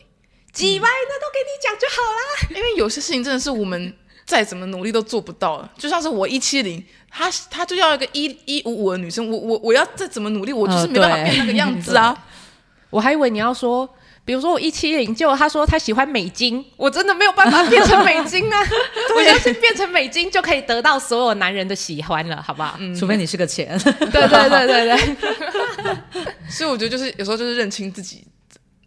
[0.51, 2.57] 几歪那都给你讲就好啦。
[2.57, 3.95] 因为有些事情真的是我们
[4.25, 12.25] 再怎么努力都做不到，就像是我一七零，他他就要一个一一五五的女生，我我我要再怎么努力，我就是没办法变那个样子啊。
[12.89, 13.89] 我还以为你要说，
[14.25, 18.59] 比如说我一七零，结果他说他喜欢美金，我真的没有办法变成美金啊。
[19.15, 22.77] 我相信变成美金就可以得到所有男人的喜欢了，好不好？
[22.79, 23.77] 嗯，除非你是个钱。
[23.79, 25.97] 对对对对对。
[26.49, 28.23] 所以我觉得就是有时候就是认清自己，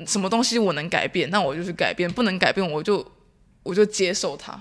[0.06, 3.04] 什么东西我能改变，那我就去改变；不能改变，我就
[3.62, 4.58] 我就接受它。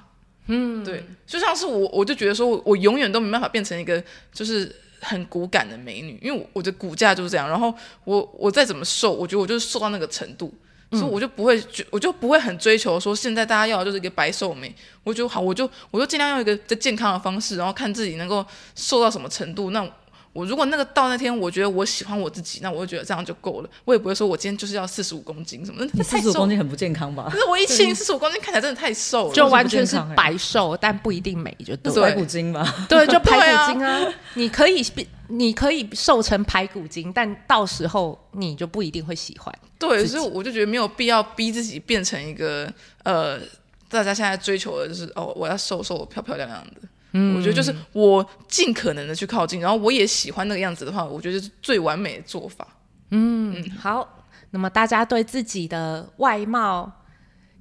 [0.47, 4.03] 嗯，对，就像是我，我就觉得说，我永远都没办法变成一个
[4.33, 7.49] 就是很骨感的美女，因为我我的骨架就是这样。
[7.49, 7.73] 然后
[8.03, 10.64] 我我再怎么瘦，我觉得我就是瘦到那个程度，嗯、
[10.97, 14.73] 所以我就不会，我就不会很追求说现在大家要的就是一个白瘦美。
[15.03, 19.71] 我觉得好，我就我就尽量用一个最健康的方式，然后看自己能够瘦到什么程度。
[19.71, 19.87] 那。
[20.35, 23.69] 我如果那个到那天，我觉得我喜欢我自己，那我就觉得这样就够了。
[23.85, 25.89] 我也不会说我今天就是要四十五公斤什么的。
[25.93, 27.29] 你四十五公斤很不健康吧？
[27.31, 32.03] 可是我一七零四十五公斤看起来真的太瘦了，就完全是白瘦，但不一定美，就对。
[32.03, 32.69] 排骨精嘛？
[32.89, 34.13] 对，就排骨精啊！
[34.33, 34.85] 你可以
[35.29, 39.57] 你可以瘦成排骨精，但到时候你就不一定会喜欢。
[39.79, 42.69] 对，所以我就觉得没有必要逼自己变成一个
[43.03, 43.39] 呃，
[43.87, 46.81] 大家现在追求的就是哦，我要瘦瘦漂漂亮亮的。
[47.17, 52.67] 嗯，我觉得就是我尽可能的去靠近，然后我也喜欢那个样子的话，我觉得是最完美的做法。
[53.11, 56.91] 嗯，嗯，好，那么大家对自己的外貌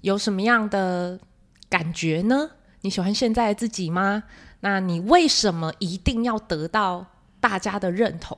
[0.01, 1.21] 有什么样的
[1.69, 2.51] 感觉呢？
[2.81, 4.25] 你喜欢现在的自己吗？
[4.59, 7.07] 那你为什么一定要得到
[7.39, 8.37] 大家的认同，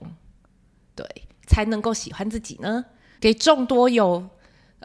[0.95, 1.07] 对，
[1.47, 2.85] 才能够喜欢自己呢？
[3.19, 4.29] 给众多有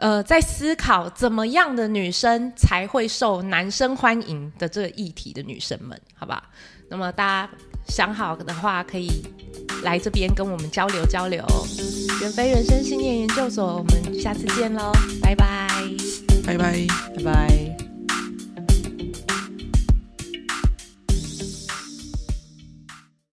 [0.02, 6.42] 呃在思考怎么样的女生才会受男生欢迎的这个议题的女生们，好吧？
[6.90, 7.50] 那么大家
[7.86, 9.08] 想好的话，可以
[9.84, 11.44] 来这边跟我们交流交流。
[12.20, 14.90] 远非人生信念研究所，我们下次见喽，
[15.22, 15.68] 拜拜，
[16.44, 16.86] 拜拜，
[17.16, 17.71] 拜拜。